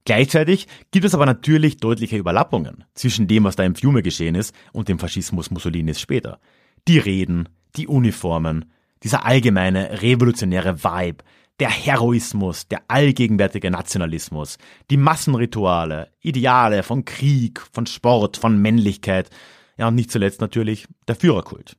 Gleichzeitig 0.05 0.67
gibt 0.91 1.05
es 1.05 1.15
aber 1.15 1.25
natürlich 1.25 1.77
deutliche 1.77 2.17
Überlappungen 2.17 2.85
zwischen 2.93 3.27
dem, 3.27 3.43
was 3.43 3.55
da 3.55 3.63
im 3.63 3.75
Fiume 3.75 4.03
geschehen 4.03 4.35
ist 4.35 4.55
und 4.71 4.87
dem 4.87 4.99
Faschismus 4.99 5.51
Mussolinis 5.51 5.99
später. 5.99 6.39
Die 6.87 6.99
Reden, 6.99 7.49
die 7.77 7.87
Uniformen, 7.87 8.65
dieser 9.03 9.25
allgemeine 9.25 10.01
revolutionäre 10.01 10.83
Vibe, 10.83 11.23
der 11.59 11.69
Heroismus, 11.69 12.67
der 12.67 12.81
allgegenwärtige 12.87 13.71
Nationalismus, 13.71 14.57
die 14.89 14.97
Massenrituale, 14.97 16.09
Ideale 16.21 16.83
von 16.83 17.05
Krieg, 17.05 17.61
von 17.71 17.85
Sport, 17.85 18.37
von 18.37 18.61
Männlichkeit, 18.61 19.29
ja 19.77 19.87
und 19.87 19.95
nicht 19.95 20.11
zuletzt 20.11 20.41
natürlich 20.41 20.87
der 21.07 21.15
Führerkult. 21.15 21.77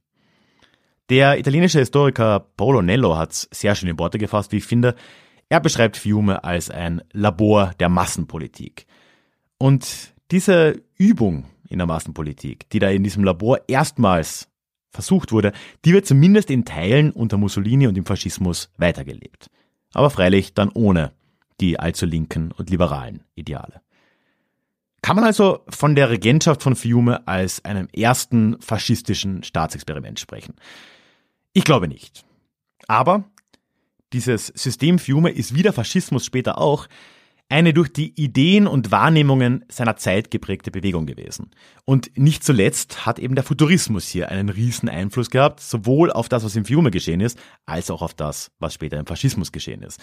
Der 1.09 1.39
italienische 1.39 1.79
Historiker 1.79 2.41
Paolo 2.57 2.83
Nello 2.83 3.17
hat 3.17 3.33
sehr 3.33 3.75
schön 3.75 3.89
in 3.89 3.99
Worte 3.99 4.19
gefasst, 4.19 4.53
wie 4.53 4.57
ich 4.57 4.65
finde. 4.65 4.97
Er 5.49 5.61
beschreibt 5.61 5.97
Fiume 5.97 6.43
als 6.43 6.71
ein 6.71 7.03
Labor 7.13 7.73
der 7.79 7.89
Massenpolitik. 7.89 8.87
Und 9.59 10.15
diese 10.33 10.83
Übung 10.97 11.45
in 11.69 11.79
der 11.79 11.87
Massenpolitik, 11.87 12.69
die 12.71 12.81
da 12.81 12.89
in 12.89 13.05
diesem 13.05 13.23
Labor 13.23 13.61
erstmals 13.69 14.49
versucht 14.97 15.31
wurde, 15.31 15.53
die 15.85 15.93
wird 15.93 16.07
zumindest 16.07 16.51
in 16.51 16.65
Teilen 16.65 17.13
unter 17.13 17.37
Mussolini 17.37 17.87
und 17.87 17.95
dem 17.95 18.07
Faschismus 18.07 18.71
weitergelebt. 18.77 19.49
Aber 19.95 20.11
freilich 20.11 20.55
dann 20.55 20.71
ohne 20.71 21.13
die 21.61 21.79
allzu 21.79 22.05
linken 22.05 22.51
und 22.53 22.69
liberalen 22.71 23.23
Ideale. 23.35 23.81
Kann 25.03 25.17
man 25.17 25.25
also 25.25 25.61
von 25.69 25.95
der 25.95 26.11
Regentschaft 26.11 26.63
von 26.63 26.75
Fiume 26.75 27.27
als 27.29 27.65
einem 27.65 27.89
ersten 27.95 28.61
faschistischen 28.61 29.45
Staatsexperiment 29.45 30.19
sprechen? 30.19 30.55
Ich 31.53 31.65
glaube 31.65 31.87
nicht. 31.87 32.25
Aber 32.89 33.25
dieses 34.13 34.49
System 34.49 34.99
Fiume 34.99 35.31
ist 35.31 35.55
wie 35.55 35.63
der 35.63 35.73
Faschismus 35.73 36.25
später 36.25 36.59
auch 36.59 36.89
eine 37.49 37.73
durch 37.73 37.93
die 37.93 38.13
Ideen 38.21 38.67
und 38.67 38.91
Wahrnehmungen 38.91 39.65
seiner 39.69 39.97
Zeit 39.97 40.31
geprägte 40.31 40.71
Bewegung 40.71 41.07
gewesen. 41.07 41.51
Und 41.85 42.11
nicht 42.19 42.43
zuletzt 42.43 43.07
hat 43.07 43.19
eben 43.19 43.37
der 43.37 43.45
Futurismus 43.45 44.09
hier 44.09 44.31
einen 44.31 44.49
riesen 44.49 44.89
Einfluss 44.89 45.31
gehabt, 45.31 45.61
sowohl 45.61 46.11
auf 46.11 46.29
das, 46.29 46.45
was 46.45 46.57
im 46.57 46.65
Fiume 46.65 46.91
geschehen 46.91 47.21
ist, 47.21 47.39
als 47.65 47.91
auch 47.91 48.03
auf 48.03 48.15
das, 48.15 48.51
was 48.59 48.75
später 48.75 48.99
im 48.99 49.07
Faschismus 49.07 49.53
geschehen 49.53 49.83
ist. 49.83 50.01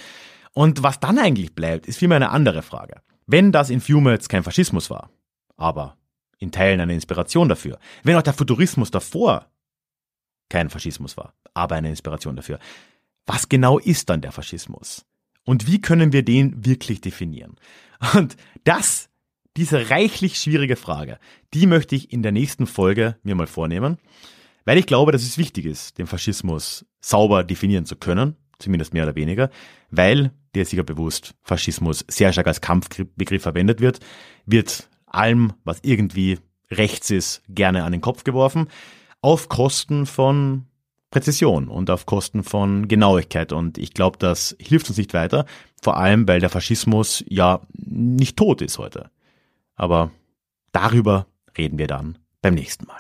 Und 0.54 0.84
was 0.84 1.00
dann 1.00 1.18
eigentlich 1.18 1.54
bleibt, 1.54 1.86
ist 1.88 1.98
vielmehr 1.98 2.16
eine 2.16 2.30
andere 2.30 2.62
Frage. 2.62 3.02
Wenn 3.26 3.52
das 3.52 3.70
in 3.70 3.82
Fiume 3.82 4.12
jetzt 4.12 4.30
kein 4.30 4.44
Faschismus 4.44 4.90
war, 4.90 5.10
aber 5.58 5.98
in 6.38 6.52
Teilen 6.52 6.80
eine 6.80 6.94
Inspiration 6.94 7.50
dafür, 7.50 7.78
wenn 8.04 8.16
auch 8.16 8.22
der 8.22 8.34
Futurismus 8.34 8.92
davor 8.92 9.48
kein 10.50 10.70
Faschismus 10.70 11.18
war, 11.18 11.34
aber 11.54 11.76
eine 11.76 11.90
Inspiration 11.90 12.36
dafür, 12.36 12.60
was 13.26 13.50
genau 13.50 13.80
ist 13.80 14.10
dann 14.10 14.22
der 14.22 14.32
Faschismus? 14.32 15.06
Und 15.46 15.68
wie 15.68 15.82
können 15.82 16.14
wir 16.14 16.24
den 16.24 16.66
wirklich 16.66 17.02
definieren? 17.02 17.56
Und 18.16 18.36
das, 18.64 19.10
diese 19.58 19.90
reichlich 19.90 20.38
schwierige 20.38 20.76
Frage, 20.76 21.20
die 21.54 21.68
möchte 21.68 21.96
ich 21.96 22.12
in 22.12 22.24
der 22.24 22.32
nächsten 22.32 22.66
Folge 22.66 23.18
mir 23.24 23.36
mal 23.36 23.48
vornehmen, 23.48 23.98
weil 24.66 24.78
ich 24.78 24.86
glaube, 24.86 25.12
dass 25.12 25.24
es 25.24 25.38
wichtig 25.38 25.66
ist, 25.66 25.98
den 25.98 26.08
Faschismus 26.08 26.86
sauber 27.02 27.44
definieren 27.44 27.86
zu 27.86 27.96
können, 27.96 28.38
zumindest 28.60 28.94
mehr 28.94 29.04
oder 29.04 29.16
weniger, 29.16 29.50
weil, 29.92 30.32
dir 30.56 30.64
ist 30.64 30.70
sicher 30.70 30.84
bewusst, 30.84 31.36
Faschismus 31.44 32.06
sehr 32.08 32.32
stark 32.32 32.48
als 32.48 32.62
Kampfbegriff 32.62 33.44
verwendet 33.44 33.82
wird, 33.82 34.00
wird 34.46 34.90
allem, 35.06 35.54
was 35.64 35.80
irgendwie 35.84 36.40
rechts 36.72 37.12
ist, 37.12 37.44
gerne 37.50 37.84
an 37.84 37.92
den 37.92 38.02
Kopf 38.02 38.24
geworfen, 38.24 38.68
auf 39.22 39.50
Kosten 39.50 40.06
von 40.06 40.66
Präzision 41.14 41.68
und 41.68 41.92
auf 41.92 42.08
Kosten 42.08 42.44
von 42.44 42.88
Genauigkeit. 42.88 43.54
Und 43.54 43.78
ich 43.78 43.94
glaube, 43.94 44.18
das 44.18 44.56
hilft 44.60 44.90
uns 44.90 44.98
nicht 44.98 45.14
weiter, 45.14 45.46
vor 45.80 45.98
allem 45.98 46.28
weil 46.28 46.40
der 46.40 46.50
Faschismus 46.50 47.24
ja 47.28 47.62
nicht 47.76 48.36
tot 48.36 48.64
ist 48.64 48.80
heute. 48.80 49.12
Aber 49.76 50.10
darüber 50.72 51.28
reden 51.56 51.78
wir 51.78 51.86
dann 51.86 52.18
beim 52.42 52.56
nächsten 52.56 52.88
Mal. 52.88 53.00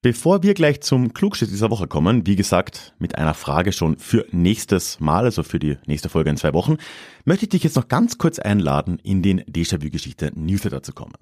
Bevor 0.00 0.42
wir 0.42 0.54
gleich 0.54 0.80
zum 0.80 1.12
Klugschiss 1.12 1.50
dieser 1.50 1.70
Woche 1.70 1.86
kommen, 1.86 2.26
wie 2.26 2.36
gesagt, 2.36 2.94
mit 2.98 3.16
einer 3.16 3.34
Frage 3.34 3.72
schon 3.72 3.98
für 3.98 4.24
nächstes 4.30 5.00
Mal, 5.00 5.24
also 5.24 5.42
für 5.42 5.58
die 5.58 5.76
nächste 5.84 6.08
Folge 6.08 6.30
in 6.30 6.38
zwei 6.38 6.54
Wochen, 6.54 6.78
möchte 7.26 7.44
ich 7.44 7.50
dich 7.50 7.64
jetzt 7.64 7.76
noch 7.76 7.88
ganz 7.88 8.16
kurz 8.16 8.38
einladen, 8.38 8.98
in 9.02 9.20
den 9.20 9.42
Déjà-vu-Geschichte 9.42 10.32
Newsletter 10.34 10.82
zu 10.82 10.94
kommen. 10.94 11.12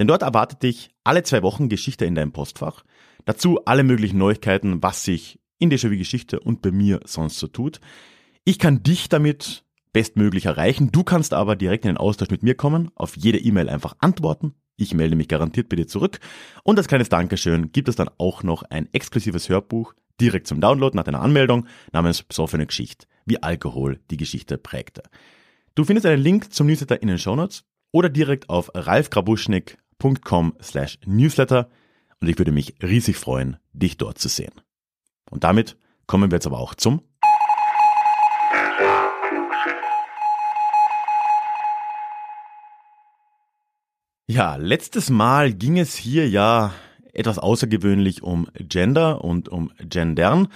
Denn 0.00 0.08
dort 0.08 0.22
erwartet 0.22 0.62
dich 0.62 0.88
alle 1.04 1.24
zwei 1.24 1.42
Wochen 1.42 1.68
Geschichte 1.68 2.06
in 2.06 2.14
deinem 2.14 2.32
Postfach. 2.32 2.84
Dazu 3.26 3.60
alle 3.66 3.84
möglichen 3.84 4.16
Neuigkeiten, 4.16 4.82
was 4.82 5.04
sich 5.04 5.38
in 5.58 5.70
Déjà-vu 5.70 5.98
Geschichte 5.98 6.40
und 6.40 6.62
bei 6.62 6.70
mir 6.70 7.00
sonst 7.04 7.38
so 7.38 7.48
tut. 7.48 7.80
Ich 8.46 8.58
kann 8.58 8.82
dich 8.82 9.10
damit 9.10 9.62
bestmöglich 9.92 10.46
erreichen. 10.46 10.90
Du 10.90 11.04
kannst 11.04 11.34
aber 11.34 11.54
direkt 11.54 11.84
in 11.84 11.90
den 11.90 11.96
Austausch 11.98 12.30
mit 12.30 12.42
mir 12.42 12.54
kommen, 12.54 12.90
auf 12.94 13.14
jede 13.14 13.38
E-Mail 13.38 13.68
einfach 13.68 13.94
antworten. 13.98 14.54
Ich 14.76 14.94
melde 14.94 15.16
mich 15.16 15.28
garantiert 15.28 15.68
bei 15.68 15.76
dir 15.76 15.86
zurück. 15.86 16.18
Und 16.64 16.78
als 16.78 16.88
kleines 16.88 17.10
Dankeschön 17.10 17.70
gibt 17.70 17.90
es 17.90 17.96
dann 17.96 18.08
auch 18.16 18.42
noch 18.42 18.62
ein 18.62 18.88
exklusives 18.94 19.50
Hörbuch 19.50 19.92
direkt 20.18 20.46
zum 20.46 20.62
Download 20.62 20.96
nach 20.96 21.04
deiner 21.04 21.20
Anmeldung 21.20 21.66
namens 21.92 22.22
Besoffene 22.22 22.66
Geschichte, 22.66 23.06
wie 23.26 23.42
Alkohol 23.42 24.00
die 24.10 24.16
Geschichte 24.16 24.56
prägte. 24.56 25.02
Du 25.74 25.84
findest 25.84 26.06
einen 26.06 26.22
Link 26.22 26.54
zum 26.54 26.68
Newsletter 26.68 27.02
in 27.02 27.08
den 27.08 27.18
Shownotes 27.18 27.64
oder 27.92 28.08
direkt 28.08 28.48
auf 28.48 28.70
ralfgrabuschnick.com 30.00 30.54
slash 30.62 30.98
newsletter 31.04 31.68
und 32.20 32.28
ich 32.28 32.38
würde 32.38 32.52
mich 32.52 32.74
riesig 32.82 33.16
freuen, 33.16 33.56
dich 33.72 33.96
dort 33.96 34.18
zu 34.18 34.28
sehen. 34.28 34.52
Und 35.30 35.44
damit 35.44 35.76
kommen 36.06 36.30
wir 36.30 36.36
jetzt 36.36 36.46
aber 36.46 36.58
auch 36.58 36.74
zum 36.74 37.02
Ja, 44.26 44.54
letztes 44.54 45.10
Mal 45.10 45.52
ging 45.52 45.76
es 45.76 45.96
hier 45.96 46.28
ja 46.28 46.72
etwas 47.12 47.40
außergewöhnlich 47.40 48.22
um 48.22 48.46
Gender 48.54 49.24
und 49.24 49.48
um 49.48 49.72
Gendern. 49.80 50.46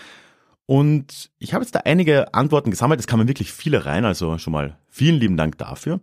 Und 0.67 1.33
ich 1.41 1.55
habe 1.55 1.65
jetzt 1.65 1.75
da 1.75 1.81
einige 1.81 2.33
Antworten 2.35 2.71
gesammelt. 2.71 3.01
Es 3.01 3.09
kamen 3.09 3.27
wirklich 3.27 3.53
viele 3.53 3.85
rein, 3.85 4.05
also 4.05 4.39
schon 4.39 4.53
mal 4.53 4.79
vielen 4.89 5.19
lieben 5.19 5.37
Dank 5.37 5.59
dafür. 5.59 6.01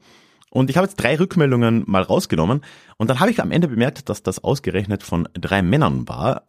Und 0.54 0.70
ich 0.70 0.76
habe 0.76 0.86
jetzt 0.86 0.98
drei 0.98 1.18
Rückmeldungen 1.18 1.86
mal 1.88 2.04
rausgenommen 2.04 2.62
und 2.98 3.10
dann 3.10 3.22
habe 3.22 3.32
ich 3.32 3.42
am 3.42 3.52
Ende 3.52 3.70
bemerkt, 3.70 4.10
dass 4.10 4.22
das 4.22 4.44
ausgerechnet 4.44 5.02
von 5.02 5.30
drei 5.34 5.62
Männern 5.62 6.10
war. 6.10 6.44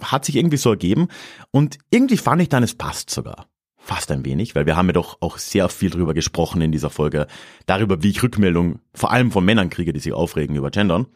Hat 0.00 0.24
sich 0.24 0.36
irgendwie 0.36 0.56
so 0.56 0.70
ergeben 0.70 1.08
und 1.50 1.78
irgendwie 1.90 2.16
fand 2.16 2.40
ich 2.40 2.48
dann, 2.48 2.62
es 2.62 2.74
passt 2.74 3.10
sogar. 3.10 3.46
Fast 3.76 4.10
ein 4.10 4.24
wenig, 4.24 4.54
weil 4.54 4.64
wir 4.64 4.76
haben 4.76 4.86
ja 4.86 4.94
doch 4.94 5.18
auch 5.20 5.36
sehr 5.36 5.68
viel 5.68 5.90
drüber 5.90 6.14
gesprochen 6.14 6.62
in 6.62 6.72
dieser 6.72 6.88
Folge, 6.88 7.26
darüber, 7.66 8.02
wie 8.02 8.08
ich 8.08 8.22
Rückmeldungen 8.22 8.80
vor 8.94 9.12
allem 9.12 9.30
von 9.30 9.44
Männern 9.44 9.68
kriege, 9.68 9.92
die 9.92 10.00
sich 10.00 10.14
aufregen 10.14 10.56
über 10.56 10.70
Gendern. 10.70 11.06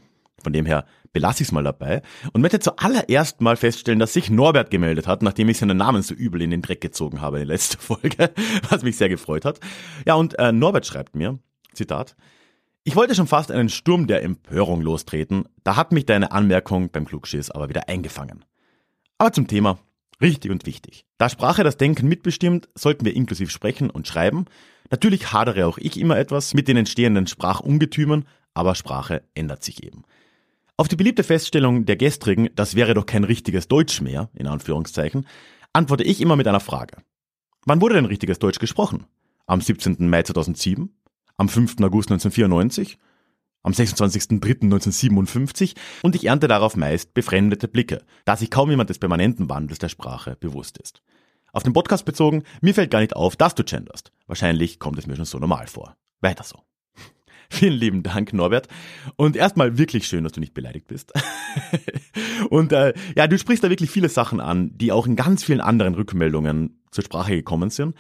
Von 0.42 0.52
dem 0.52 0.66
her 0.66 0.85
belasse 1.12 1.42
ich 1.42 1.48
es 1.48 1.52
mal 1.52 1.64
dabei 1.64 2.02
und 2.33 2.42
möchte 2.42 2.61
zuallererst 2.61 3.40
mal 3.40 3.56
feststellen, 3.56 3.98
dass 3.98 4.12
sich 4.12 4.30
Norbert 4.30 4.70
gemeldet 4.70 5.06
hat, 5.06 5.22
nachdem 5.22 5.48
ich 5.48 5.59
seinen 5.59 5.78
Namen 5.78 6.02
so 6.02 6.14
übel 6.14 6.42
in 6.42 6.50
den 6.50 6.62
Dreck 6.62 6.80
gezogen 6.80 7.22
habe 7.22 7.38
in 7.38 7.46
der 7.46 7.54
letzten 7.54 7.78
Folge, 7.80 8.30
was 8.68 8.83
mich 8.83 8.98
sehr 8.98 9.09
gefreut 9.09 9.46
hat. 9.46 9.59
Ja, 10.06 10.14
und 10.14 10.38
äh, 10.38 10.52
Norbert 10.52 10.87
schreibt 10.87 11.16
mir, 11.16 11.38
Zitat. 11.74 12.16
Ich 12.83 12.96
wollte 12.96 13.14
schon 13.14 13.26
fast 13.26 13.50
einen 13.50 13.68
Sturm 13.68 14.06
der 14.06 14.22
Empörung 14.22 14.80
lostreten, 14.80 15.44
da 15.64 15.76
hat 15.76 15.92
mich 15.92 16.06
deine 16.06 16.33
Anmerkung 16.33 16.90
beim 16.90 17.04
Klugschiss 17.04 17.50
aber 17.50 17.68
wieder 17.68 17.88
eingefangen. 17.88 18.44
Aber 19.18 19.33
zum 19.33 19.46
Thema, 19.46 19.78
richtig 20.22 20.50
und 20.50 20.64
wichtig. 20.64 21.04
Da 21.18 21.28
Sprache 21.28 21.62
das 21.62 21.76
Denken 21.76 22.09
mitbestimmt, 22.09 22.68
sollten 22.74 23.04
wir 23.04 23.14
inklusiv 23.14 23.50
sprechen 23.50 23.90
und 23.90 24.09
schreiben. 24.09 24.46
Natürlich 24.90 25.33
hadere 25.33 25.66
auch 25.66 25.76
ich 25.76 26.00
immer 26.00 26.18
etwas 26.18 26.54
mit 26.54 26.68
den 26.68 26.78
entstehenden 26.78 27.26
Sprachungetümen, 27.26 28.26
aber 28.54 28.74
Sprache 28.74 29.22
ändert 29.35 29.62
sich 29.62 29.85
eben. 29.85 30.04
Auf 30.78 30.88
die 30.88 30.96
beliebte 30.96 31.22
Feststellung 31.22 31.85
der 31.85 31.96
gestrigen, 31.96 32.48
das 32.54 32.74
wäre 32.74 32.94
doch 32.94 33.04
kein 33.04 33.24
richtiges 33.24 33.68
Deutsch 33.68 34.00
mehr, 34.00 34.30
in 34.35 34.46
Anführungszeichen, 34.46 35.26
antworte 35.74 36.04
ich 36.04 36.22
immer 36.22 36.37
mit 36.37 36.48
einer 36.48 36.61
Frage. 36.61 36.96
Wann 37.66 37.83
wurde 37.83 37.96
denn 37.96 38.06
richtiges 38.06 38.38
Deutsch 38.38 38.59
gesprochen? 38.59 39.04
Am 39.46 39.61
17. 39.61 40.09
Mai 40.09 40.22
2007? 40.22 40.88
Am 41.40 41.48
5. 41.48 41.81
August 41.81 42.11
1994? 42.11 42.98
Am 43.62 43.72
26.03.1957? 43.72 45.74
Und 46.03 46.14
ich 46.14 46.26
ernte 46.26 46.48
darauf 46.48 46.76
meist 46.76 47.14
befremdete 47.14 47.66
Blicke, 47.66 48.03
da 48.26 48.37
sich 48.37 48.50
kaum 48.50 48.68
jemand 48.68 48.90
des 48.90 48.98
permanenten 48.98 49.48
Wandels 49.48 49.79
der 49.79 49.88
Sprache 49.88 50.37
bewusst 50.38 50.76
ist. 50.76 51.00
Auf 51.55 51.62
den 51.62 51.72
Podcast 51.72 52.05
bezogen, 52.05 52.42
mir 52.61 52.74
fällt 52.74 52.90
gar 52.90 53.00
nicht 53.00 53.16
auf, 53.16 53.37
dass 53.37 53.55
du 53.55 53.64
genderst. 53.64 54.12
Wahrscheinlich 54.26 54.81
kommt 54.81 54.98
es 54.98 55.07
mir 55.07 55.16
schon 55.16 55.24
so 55.24 55.38
normal 55.38 55.66
vor. 55.66 55.96
Weiter 56.20 56.44
so. 56.44 56.59
Vielen 57.48 57.72
lieben 57.72 58.03
Dank, 58.03 58.35
Norbert. 58.35 58.68
Und 59.16 59.35
erstmal 59.35 59.79
wirklich 59.79 60.07
schön, 60.07 60.24
dass 60.24 60.35
du 60.35 60.40
nicht 60.40 60.53
beleidigt 60.53 60.88
bist. 60.88 61.11
und 62.50 62.72
äh, 62.72 62.92
ja, 63.16 63.26
du 63.26 63.38
sprichst 63.38 63.64
da 63.64 63.70
wirklich 63.70 63.90
viele 63.90 64.11
Sachen 64.11 64.40
an, 64.40 64.76
die 64.76 64.92
auch 64.92 65.07
in 65.07 65.16
ganz 65.16 65.42
vielen 65.42 65.62
anderen 65.62 65.94
Rückmeldungen 65.94 66.83
zur 66.90 67.03
Sprache 67.03 67.35
gekommen 67.35 67.70
sind. 67.70 67.96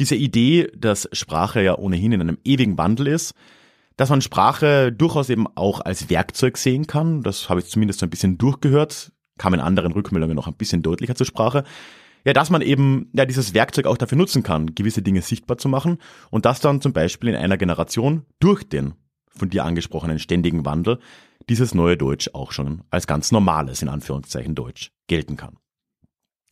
Diese 0.00 0.14
Idee, 0.14 0.68
dass 0.76 1.08
Sprache 1.12 1.62
ja 1.62 1.78
ohnehin 1.78 2.12
in 2.12 2.20
einem 2.20 2.38
ewigen 2.44 2.78
Wandel 2.78 3.08
ist, 3.08 3.34
dass 3.96 4.10
man 4.10 4.22
Sprache 4.22 4.90
durchaus 4.90 5.28
eben 5.28 5.46
auch 5.54 5.80
als 5.80 6.08
Werkzeug 6.08 6.56
sehen 6.56 6.86
kann, 6.86 7.22
das 7.22 7.48
habe 7.48 7.60
ich 7.60 7.66
zumindest 7.66 8.00
so 8.00 8.06
ein 8.06 8.10
bisschen 8.10 8.38
durchgehört, 8.38 9.12
kam 9.38 9.54
in 9.54 9.60
anderen 9.60 9.92
Rückmeldungen 9.92 10.34
noch 10.34 10.46
ein 10.46 10.54
bisschen 10.54 10.82
deutlicher 10.82 11.14
zur 11.14 11.26
Sprache 11.26 11.64
ja, 12.24 12.32
dass 12.32 12.50
man 12.50 12.62
eben 12.62 13.10
ja 13.12 13.24
dieses 13.24 13.54
Werkzeug 13.54 13.86
auch 13.86 13.96
dafür 13.96 14.18
nutzen 14.18 14.42
kann, 14.42 14.74
gewisse 14.74 15.02
Dinge 15.02 15.22
sichtbar 15.22 15.58
zu 15.58 15.68
machen 15.68 15.98
und 16.30 16.44
das 16.44 16.60
dann 16.60 16.80
zum 16.80 16.92
Beispiel 16.92 17.30
in 17.30 17.36
einer 17.36 17.56
Generation 17.56 18.24
durch 18.38 18.68
den 18.68 18.94
von 19.34 19.50
dir 19.50 19.64
angesprochenen 19.64 20.18
ständigen 20.18 20.64
Wandel 20.64 20.98
dieses 21.48 21.74
neue 21.74 21.96
Deutsch 21.96 22.30
auch 22.34 22.52
schon 22.52 22.84
als 22.90 23.06
ganz 23.06 23.32
normales, 23.32 23.82
in 23.82 23.88
Anführungszeichen 23.88 24.54
Deutsch, 24.54 24.92
gelten 25.08 25.36
kann. 25.36 25.56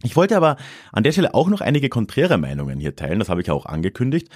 Ich 0.02 0.16
wollte 0.16 0.36
aber 0.36 0.56
an 0.92 1.02
der 1.02 1.12
Stelle 1.12 1.34
auch 1.34 1.48
noch 1.48 1.60
einige 1.60 1.88
konträre 1.88 2.38
Meinungen 2.38 2.80
hier 2.80 2.96
teilen, 2.96 3.18
das 3.18 3.28
habe 3.28 3.42
ich 3.42 3.50
auch 3.50 3.66
angekündigt. 3.66 4.28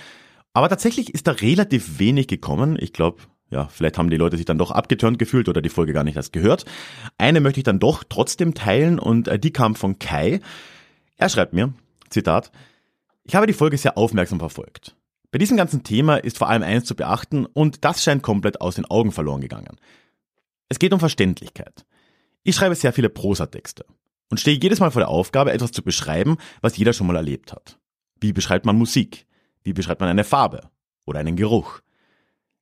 Aber 0.53 0.69
tatsächlich 0.69 1.13
ist 1.13 1.27
da 1.27 1.33
relativ 1.33 1.99
wenig 1.99 2.29
gekommen. 2.29 2.77
Ich 2.79 2.93
glaube, 2.93 3.23
ja, 3.51 3.69
vielleicht 3.69 3.99
haben 3.99 4.11
die 4.11 4.17
Leute 4.17 4.37
sich 4.37 4.47
dann 4.47 4.59
doch 4.59 4.71
abgeturnt 4.71 5.19
gefühlt 5.19 5.49
oder 5.49 5.63
die 5.63 5.69
Folge 5.69 5.93
gar 5.93 6.05
nicht 6.05 6.17
erst 6.17 6.33
gehört. 6.33 6.65
Eine 7.19 7.41
möchte 7.41 7.61
ich 7.61 7.65
dann 7.65 7.81
doch 7.81 8.05
trotzdem 8.09 8.55
teilen 8.55 8.99
und 8.99 9.29
äh, 9.29 9.39
die 9.39 9.53
kam 9.53 9.75
von 9.75 9.99
Kai. 9.99 10.41
Er 11.17 11.29
schreibt 11.29 11.55
mir, 11.55 11.73
Zitat, 12.11 12.53
ich 13.25 13.35
habe 13.35 13.47
die 13.47 13.53
Folge 13.53 13.79
sehr 13.79 13.97
aufmerksam 13.97 14.39
verfolgt. 14.39 14.97
Bei 15.33 15.39
diesem 15.39 15.57
ganzen 15.57 15.83
Thema 15.83 16.17
ist 16.17 16.39
vor 16.39 16.49
allem 16.49 16.63
eins 16.63 16.85
zu 16.85 16.95
beachten 16.95 17.47
und 17.47 17.85
das 17.85 18.05
scheint 18.05 18.23
komplett 18.23 18.61
aus 18.61 18.77
den 18.77 18.85
Augen 18.85 19.11
verloren 19.11 19.41
gegangen. 19.41 19.77
Es 20.69 20.79
geht 20.79 20.93
um 20.93 21.01
Verständlichkeit. 21.01 21.85
Ich 22.45 22.55
schreibe 22.55 22.75
sehr 22.75 22.93
viele 22.93 23.09
Prosatexte 23.09 23.85
und 24.31 24.39
stehe 24.39 24.59
jedes 24.61 24.81
Mal 24.81 24.91
vor 24.91 25.01
der 25.01 25.09
Aufgabe, 25.09 25.53
etwas 25.53 25.73
zu 25.73 25.83
beschreiben, 25.83 26.37
was 26.61 26.77
jeder 26.77 26.93
schon 26.93 27.07
mal 27.07 27.17
erlebt 27.17 27.53
hat. 27.53 27.79
Wie 28.21 28.33
beschreibt 28.33 28.67
man 28.67 28.77
Musik? 28.77 29.27
Wie 29.63 29.73
beschreibt 29.73 30.01
man 30.01 30.11
eine 30.11 30.25
Farbe? 30.25 30.71
Oder 31.07 31.21
einen 31.21 31.37
Geruch? 31.37 31.81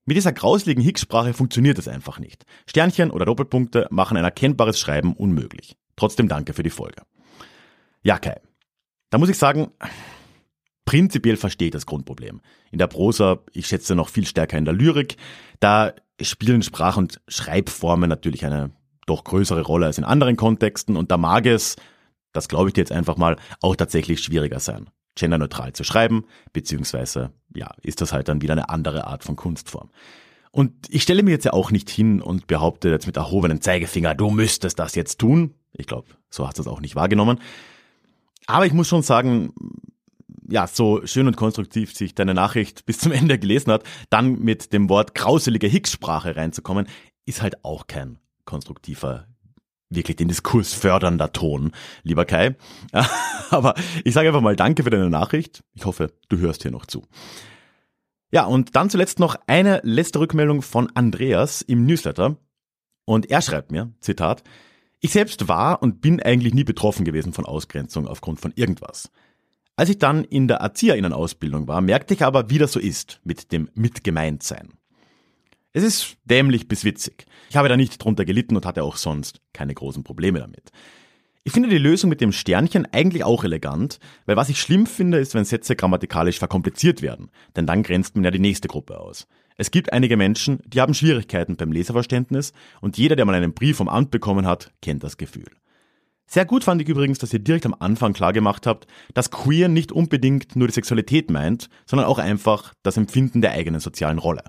Mit 0.05 0.17
dieser 0.17 0.33
grauseligen 0.33 0.83
Hicksprache 0.83 1.33
funktioniert 1.33 1.79
es 1.79 1.87
einfach 1.87 2.19
nicht. 2.19 2.45
Sternchen 2.67 3.11
oder 3.11 3.25
Doppelpunkte 3.25 3.87
machen 3.91 4.17
ein 4.17 4.25
erkennbares 4.25 4.79
Schreiben 4.79 5.15
unmöglich. 5.15 5.77
Trotzdem 5.95 6.29
danke 6.29 6.55
für 6.55 6.65
die 6.65 6.71
Folge. 6.71 7.03
Ja, 8.03 8.19
Kai. 8.19 8.41
Da 9.11 9.19
muss 9.19 9.29
ich 9.29 9.39
sagen, 9.39 9.71
prinzipiell 10.85 11.37
verstehe 11.37 11.69
ich 11.69 11.73
das 11.73 11.87
Grundproblem. 11.87 12.41
In 12.73 12.79
der 12.79 12.89
Prosa, 12.89 13.41
ich 13.53 13.69
schätze 13.69 13.95
noch 13.95 14.09
viel 14.09 14.27
stärker 14.27 14.59
in 14.59 14.65
der 14.65 14.75
Lyrik, 14.75 15.17
da 15.61 15.93
spielen 16.21 16.63
Sprach- 16.63 16.97
und 16.97 17.21
Schreibformen 17.29 18.09
natürlich 18.09 18.45
eine 18.45 18.71
doch 19.07 19.25
größere 19.25 19.63
Rolle 19.63 19.87
als 19.87 19.99
in 19.99 20.05
anderen 20.05 20.37
Kontexten 20.37 20.97
und 20.97 21.11
da 21.11 21.17
mag 21.17 21.47
es, 21.47 21.77
das 22.33 22.49
glaube 22.49 22.69
ich 22.69 22.75
dir 22.75 22.83
jetzt 22.83 22.93
einfach 22.93 23.17
mal, 23.17 23.37
auch 23.61 23.77
tatsächlich 23.77 24.21
schwieriger 24.21 24.61
sein, 24.61 24.91
genderneutral 25.15 25.73
zu 25.73 25.85
schreiben, 25.85 26.25
beziehungsweise, 26.53 27.31
ja, 27.55 27.75
ist 27.83 28.01
das 28.01 28.13
halt 28.13 28.29
dann 28.29 28.43
wieder 28.43 28.53
eine 28.53 28.69
andere 28.69 29.07
Art 29.07 29.25
von 29.25 29.37
Kunstform. 29.37 29.91
Und 30.51 30.73
ich 30.91 31.03
stelle 31.03 31.23
mir 31.23 31.31
jetzt 31.31 31.47
ja 31.47 31.55
auch 31.55 31.71
nicht 31.71 31.89
hin 31.89 32.21
und 32.21 32.47
behaupte 32.47 32.91
jetzt 32.91 33.07
mit 33.07 33.17
erhobenem 33.17 33.63
Zeigefinger, 33.63 34.15
du 34.15 34.31
müsstest 34.31 34.79
das 34.79 34.95
jetzt 34.95 35.19
tun. 35.19 35.55
Ich 35.73 35.87
glaube, 35.87 36.09
so 36.29 36.47
hast 36.47 36.59
du 36.59 36.63
es 36.63 36.69
auch 36.69 36.83
nicht 36.83 36.95
wahrgenommen. 36.95 37.41
Aber 38.47 38.67
ich 38.67 38.75
muss 38.75 38.89
schon 38.89 39.03
sagen, 39.03 39.55
ja, 40.49 40.67
so 40.67 41.07
schön 41.07 41.27
und 41.27 41.37
konstruktiv 41.37 41.95
sich 41.95 42.15
deine 42.15 42.35
Nachricht 42.35 42.85
bis 42.85 42.99
zum 42.99 43.13
Ende 43.13 43.39
gelesen 43.39 43.73
hat, 43.73 43.85
dann 44.11 44.41
mit 44.41 44.75
dem 44.75 44.91
Wort 44.91 45.15
grauselige 45.15 45.67
Hicksprache 45.67 46.37
reinzukommen, 46.37 46.87
ist 47.25 47.41
halt 47.41 47.65
auch 47.65 47.87
kein 47.87 48.19
konstruktiver, 48.45 49.27
wirklich 49.91 50.17
den 50.17 50.29
Diskurs 50.29 50.75
fördernder 50.75 51.33
Ton, 51.33 51.73
lieber 52.03 52.25
Kai. 52.25 52.57
Aber 53.51 53.75
ich 54.05 54.15
sage 54.15 54.29
einfach 54.29 54.41
mal 54.41 54.57
Danke 54.57 54.83
für 54.83 54.91
deine 54.91 55.11
Nachricht. 55.11 55.63
Ich 55.75 55.85
hoffe, 55.85 56.13
du 56.29 56.39
hörst 56.39 56.63
hier 56.63 56.71
noch 56.71 56.87
zu. 56.87 57.05
Ja, 58.31 58.47
und 58.47 58.77
dann 58.77 58.89
zuletzt 58.89 59.19
noch 59.19 59.37
eine 59.47 59.81
letzte 59.85 60.19
Rückmeldung 60.19 60.63
von 60.63 60.91
Andreas 60.95 61.61
im 61.61 61.85
Newsletter. 61.85 62.37
Und 63.05 63.31
er 63.31 63.43
schreibt 63.43 63.71
mir, 63.71 63.93
Zitat, 64.01 64.43
ich 65.01 65.11
selbst 65.11 65.49
war 65.49 65.83
und 65.83 66.01
bin 66.01 66.23
eigentlich 66.23 66.55
nie 66.55 66.65
betroffen 66.65 67.05
gewesen 67.05 67.33
von 67.33 67.45
Ausgrenzung 67.45 68.07
aufgrund 68.07 68.41
von 68.41 68.53
irgendwas. 68.55 69.11
Als 69.77 69.91
ich 69.91 69.99
dann 69.99 70.25
in 70.25 70.49
der 70.49 70.59
Erzieherinnenausbildung 70.59 71.67
war, 71.67 71.81
merkte 71.81 72.15
ich 72.15 72.25
aber, 72.25 72.51
wie 72.51 72.59
das 72.59 72.73
so 72.73 72.81
ist 72.81 73.21
mit 73.25 73.53
dem 73.53 73.69
Mitgemeintsein. 73.75 74.75
Es 75.75 75.83
ist 75.83 76.17
dämlich 76.25 76.69
bis 76.69 76.85
witzig. 76.85 77.25
Ich 77.49 77.57
habe 77.57 77.69
da 77.69 77.77
nicht 77.77 77.97
drunter 77.99 78.27
gelitten 78.27 78.57
und 78.57 78.67
hatte 78.67 78.85
auch 78.85 78.97
sonst 78.97 79.41
keine 79.55 79.75
großen 79.75 80.05
Probleme 80.05 80.39
damit. 80.39 80.71
Ich 81.45 81.53
finde 81.53 81.71
die 81.71 81.79
Lösung 81.79 82.11
mit 82.11 82.21
dem 82.21 82.31
Sternchen 82.31 82.87
eigentlich 82.93 83.25
auch 83.25 83.43
elegant, 83.43 83.99
weil 84.27 84.37
was 84.37 84.51
ich 84.51 84.61
schlimm 84.61 84.87
finde, 84.87 85.19
ist, 85.19 85.35
wenn 85.35 85.45
Sätze 85.45 85.75
grammatikalisch 85.75 86.39
verkompliziert 86.39 87.03
werden, 87.03 87.31
denn 87.57 87.67
dann 87.67 87.83
grenzt 87.83 88.15
man 88.15 88.25
ja 88.25 88.31
die 88.31 88.39
nächste 88.39 88.69
Gruppe 88.69 89.01
aus. 89.01 89.27
Es 89.57 89.71
gibt 89.71 89.93
einige 89.93 90.17
Menschen, 90.17 90.61
die 90.67 90.81
haben 90.81 90.95
Schwierigkeiten 90.95 91.57
beim 91.57 91.73
Leserverständnis 91.73 92.53
und 92.81 92.99
jeder, 92.99 93.17
der 93.17 93.25
mal 93.25 93.35
einen 93.35 93.55
Brief 93.55 93.79
vom 93.79 93.89
Amt 93.89 94.11
bekommen 94.11 94.47
hat, 94.47 94.73
kennt 94.83 95.03
das 95.03 95.17
Gefühl. 95.17 95.51
Sehr 96.27 96.45
gut 96.45 96.65
fand 96.65 96.81
ich 96.81 96.89
übrigens, 96.89 97.19
dass 97.19 97.33
ihr 97.33 97.41
direkt 97.41 97.67
am 97.67 97.77
Anfang 97.79 98.13
klar 98.13 98.33
gemacht 98.33 98.67
habt, 98.67 98.87
dass 99.15 99.31
queer 99.31 99.69
nicht 99.69 99.91
unbedingt 99.91 100.55
nur 100.55 100.69
die 100.69 100.75
Sexualität 100.75 101.31
meint, 101.31 101.69
sondern 101.87 102.07
auch 102.07 102.19
einfach 102.19 102.75
das 102.83 102.97
Empfinden 102.97 103.41
der 103.41 103.53
eigenen 103.53 103.81
sozialen 103.81 104.19
Rolle. 104.19 104.45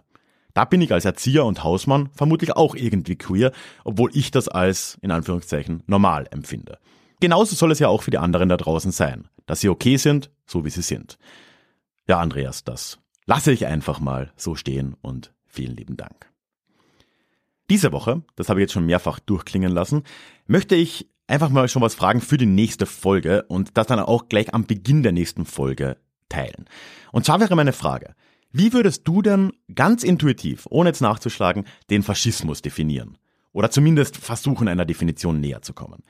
Da 0.54 0.66
bin 0.66 0.82
ich 0.82 0.94
als 0.94 1.06
Erzieher 1.06 1.46
und 1.46 1.63
Hausmann 1.63 2.10
vermutlich 2.13 2.56
auch 2.56 2.76
irgendwie 2.76 3.16
queer, 3.16 3.52
obwohl 3.84 4.12
ich 4.13 4.32
das 4.32 4.48
als, 4.48 4.98
in 5.02 5.12
Anführungszeichen, 5.12 5.84
normal 5.88 6.28
empfinde. 6.32 6.78
Genauso 7.20 7.56
soll 7.56 7.72
es 7.72 7.80
ja 7.80 7.88
auch 7.88 8.04
für 8.04 8.12
die 8.12 8.18
anderen 8.18 8.50
da 8.50 8.58
draußen 8.58 8.92
sein, 8.92 9.28
dass 9.46 9.62
sie 9.62 9.70
okay 9.70 9.98
sind, 9.98 10.30
so 10.46 10.66
wie 10.66 10.70
sie 10.70 10.82
sind. 10.82 11.18
Ja, 12.08 12.20
Andreas, 12.20 12.63
das 12.63 13.00
lasse 13.26 13.52
ich 13.52 13.66
einfach 13.66 14.00
mal 14.00 14.32
so 14.36 14.56
stehen 14.56 14.96
und 15.02 15.34
vielen 15.46 15.76
lieben 15.76 15.98
Dank. 15.98 16.30
Diese 17.70 17.92
Woche, 17.92 18.24
das 18.36 18.50
habe 18.50 18.60
ich 18.60 18.66
jetzt 18.66 18.74
schon 18.74 18.86
mehrfach 18.86 19.20
durchklingen 19.20 19.72
lassen, 19.72 20.04
möchte 20.48 20.76
ich 20.76 21.10
einfach 21.28 21.50
mal 21.50 21.70
schon 21.70 21.82
was 21.82 21.96
fragen 21.96 22.22
für 22.22 22.38
die 22.38 22.46
nächste 22.46 22.86
Folge 22.86 23.44
und 23.48 23.78
das 23.78 23.88
dann 23.88 24.00
auch 24.00 24.28
gleich 24.28 24.54
am 24.54 24.66
Beginn 24.66 25.02
der 25.02 25.13
nächsten 25.13 25.46
Folge 25.46 25.98
teilen. 26.30 26.66
Und 27.12 27.26
zwar 27.26 27.39
wäre 27.39 27.56
meine 27.56 27.74
Frage, 27.74 28.16
wie 28.54 28.72
würdest 28.72 29.08
du 29.08 29.24
denn 29.24 29.52
ganz 29.74 30.04
intuitiv, 30.04 30.68
ohne 30.70 30.89
jetzt 30.89 31.02
nachzuschlagen, 31.02 31.66
den 31.89 32.04
Faschismus 32.04 32.62
definieren? 32.62 33.18
Oder 33.52 33.72
zumindest 33.72 34.16
versuchen, 34.16 34.68
einer 34.68 34.86
Definition 34.86 35.39
näher 35.39 35.63
zu 35.63 35.74
kommen. 35.74 36.04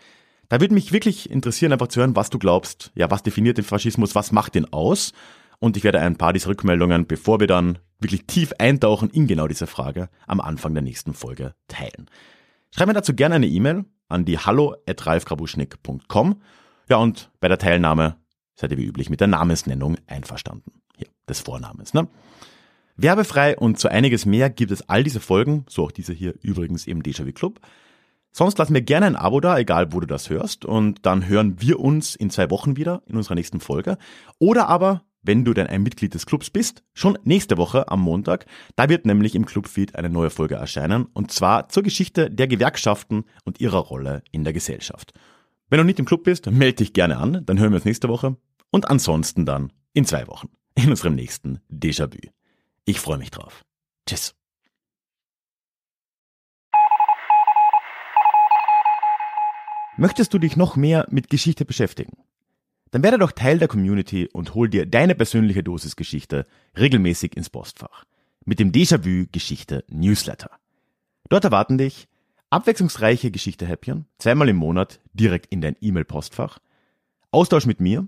Da 0.49 0.59
würde 0.59 0.73
mich 0.73 0.91
wirklich 0.91 1.29
interessieren, 1.29 1.71
einfach 1.71 1.87
zu 1.87 2.01
hören, 2.01 2.17
was 2.17 2.29
du 2.29 2.39
glaubst, 2.39 2.91
ja, 2.95 3.09
was 3.09 3.23
definiert 3.23 3.57
den 3.57 3.63
Faschismus, 3.63 4.13
was 4.13 4.33
macht 4.33 4.55
den 4.55 4.71
aus 4.71 5.13
und 5.59 5.77
ich 5.77 5.85
werde 5.85 6.01
ein 6.01 6.17
paar 6.17 6.33
dieser 6.33 6.49
Rückmeldungen, 6.49 7.07
bevor 7.07 7.39
wir 7.39 7.47
dann 7.47 7.79
wirklich 7.99 8.27
tief 8.27 8.51
eintauchen 8.59 9.09
in 9.09 9.27
genau 9.27 9.47
diese 9.47 9.65
Frage, 9.65 10.09
am 10.27 10.41
Anfang 10.41 10.73
der 10.73 10.83
nächsten 10.83 11.13
Folge 11.13 11.55
teilen. 11.69 12.09
Schreib 12.75 12.87
mir 12.87 12.93
dazu 12.93 13.13
gerne 13.13 13.35
eine 13.35 13.47
E-Mail 13.47 13.85
an 14.09 14.25
die 14.25 14.37
hallo.ralfkrabuschnick.com. 14.37 16.41
Ja, 16.89 16.97
und 16.97 17.31
bei 17.39 17.47
der 17.47 17.57
Teilnahme 17.57 18.17
seid 18.55 18.71
ihr 18.71 18.77
wie 18.77 18.85
üblich 18.85 19.09
mit 19.09 19.21
der 19.21 19.29
Namensnennung 19.29 19.95
einverstanden. 20.05 20.82
Hier, 20.95 21.07
des 21.27 21.41
Vornamens, 21.41 21.93
ne? 21.93 22.07
Werbefrei 22.95 23.57
und 23.57 23.79
zu 23.79 23.89
einiges 23.89 24.25
mehr 24.25 24.51
gibt 24.51 24.71
es 24.71 24.87
all 24.87 25.03
diese 25.03 25.19
Folgen, 25.19 25.65
so 25.67 25.85
auch 25.85 25.91
diese 25.91 26.13
hier 26.13 26.35
übrigens 26.41 26.85
im 26.85 27.01
Déjà-vu 27.01 27.31
Club. 27.31 27.59
Sonst 28.31 28.57
lass 28.57 28.69
mir 28.69 28.81
gerne 28.81 29.07
ein 29.07 29.15
Abo 29.15 29.39
da, 29.39 29.57
egal 29.57 29.93
wo 29.93 29.99
du 29.99 30.07
das 30.07 30.29
hörst, 30.29 30.65
und 30.65 31.05
dann 31.05 31.27
hören 31.27 31.59
wir 31.59 31.79
uns 31.79 32.15
in 32.15 32.29
zwei 32.29 32.49
Wochen 32.51 32.77
wieder 32.77 33.01
in 33.07 33.15
unserer 33.15 33.35
nächsten 33.35 33.59
Folge. 33.59 33.97
Oder 34.39 34.67
aber 34.67 35.03
wenn 35.23 35.45
du 35.45 35.53
denn 35.53 35.67
ein 35.67 35.83
Mitglied 35.83 36.13
des 36.13 36.25
Clubs 36.25 36.49
bist, 36.49 36.83
schon 36.93 37.17
nächste 37.23 37.57
Woche 37.57 37.89
am 37.89 38.01
Montag. 38.01 38.45
Da 38.75 38.89
wird 38.89 39.05
nämlich 39.05 39.35
im 39.35 39.45
Clubfeed 39.45 39.95
eine 39.95 40.09
neue 40.09 40.29
Folge 40.29 40.55
erscheinen 40.55 41.05
und 41.13 41.31
zwar 41.31 41.69
zur 41.69 41.81
Geschichte 41.81 42.29
der 42.29 42.47
Gewerkschaften 42.47 43.23
und 43.45 43.61
ihrer 43.61 43.79
Rolle 43.79 44.23
in 44.31 44.43
der 44.43 44.53
Gesellschaft. 44.53 45.13
Wenn 45.69 45.77
du 45.77 45.85
nicht 45.85 45.99
im 45.99 46.05
Club 46.05 46.23
bist, 46.25 46.51
melde 46.51 46.77
dich 46.77 46.93
gerne 46.93 47.17
an, 47.17 47.43
dann 47.45 47.57
hören 47.57 47.71
wir 47.71 47.77
uns 47.77 47.85
nächste 47.85 48.09
Woche 48.09 48.35
und 48.69 48.89
ansonsten 48.89 49.45
dann 49.45 49.71
in 49.93 50.05
zwei 50.05 50.27
Wochen 50.27 50.49
in 50.75 50.89
unserem 50.89 51.15
nächsten 51.15 51.59
Déjà-vu. 51.71 52.29
Ich 52.85 52.99
freue 52.99 53.17
mich 53.17 53.31
drauf. 53.31 53.63
Tschüss. 54.07 54.35
Möchtest 59.95 60.33
du 60.33 60.39
dich 60.39 60.57
noch 60.57 60.75
mehr 60.75 61.05
mit 61.11 61.29
Geschichte 61.29 61.65
beschäftigen? 61.65 62.17
Dann 62.91 63.03
werde 63.03 63.19
doch 63.19 63.31
Teil 63.31 63.59
der 63.59 63.67
Community 63.67 64.27
und 64.31 64.53
hol 64.55 64.69
dir 64.69 64.85
deine 64.85 65.15
persönliche 65.15 65.63
Dosis 65.63 65.95
Geschichte 65.95 66.45
regelmäßig 66.77 67.37
ins 67.37 67.49
Postfach. 67.49 68.05
Mit 68.45 68.59
dem 68.59 68.71
Déjà-vu 68.71 69.27
Geschichte 69.31 69.83
Newsletter. 69.87 70.49
Dort 71.29 71.43
erwarten 71.45 71.77
dich 71.77 72.07
abwechslungsreiche 72.49 73.31
Geschichte-Häppchen, 73.31 74.05
zweimal 74.19 74.49
im 74.49 74.57
Monat 74.57 74.99
direkt 75.13 75.47
in 75.47 75.61
dein 75.61 75.75
E-Mail-Postfach, 75.79 76.59
Austausch 77.31 77.65
mit 77.65 77.79
mir, 77.79 78.07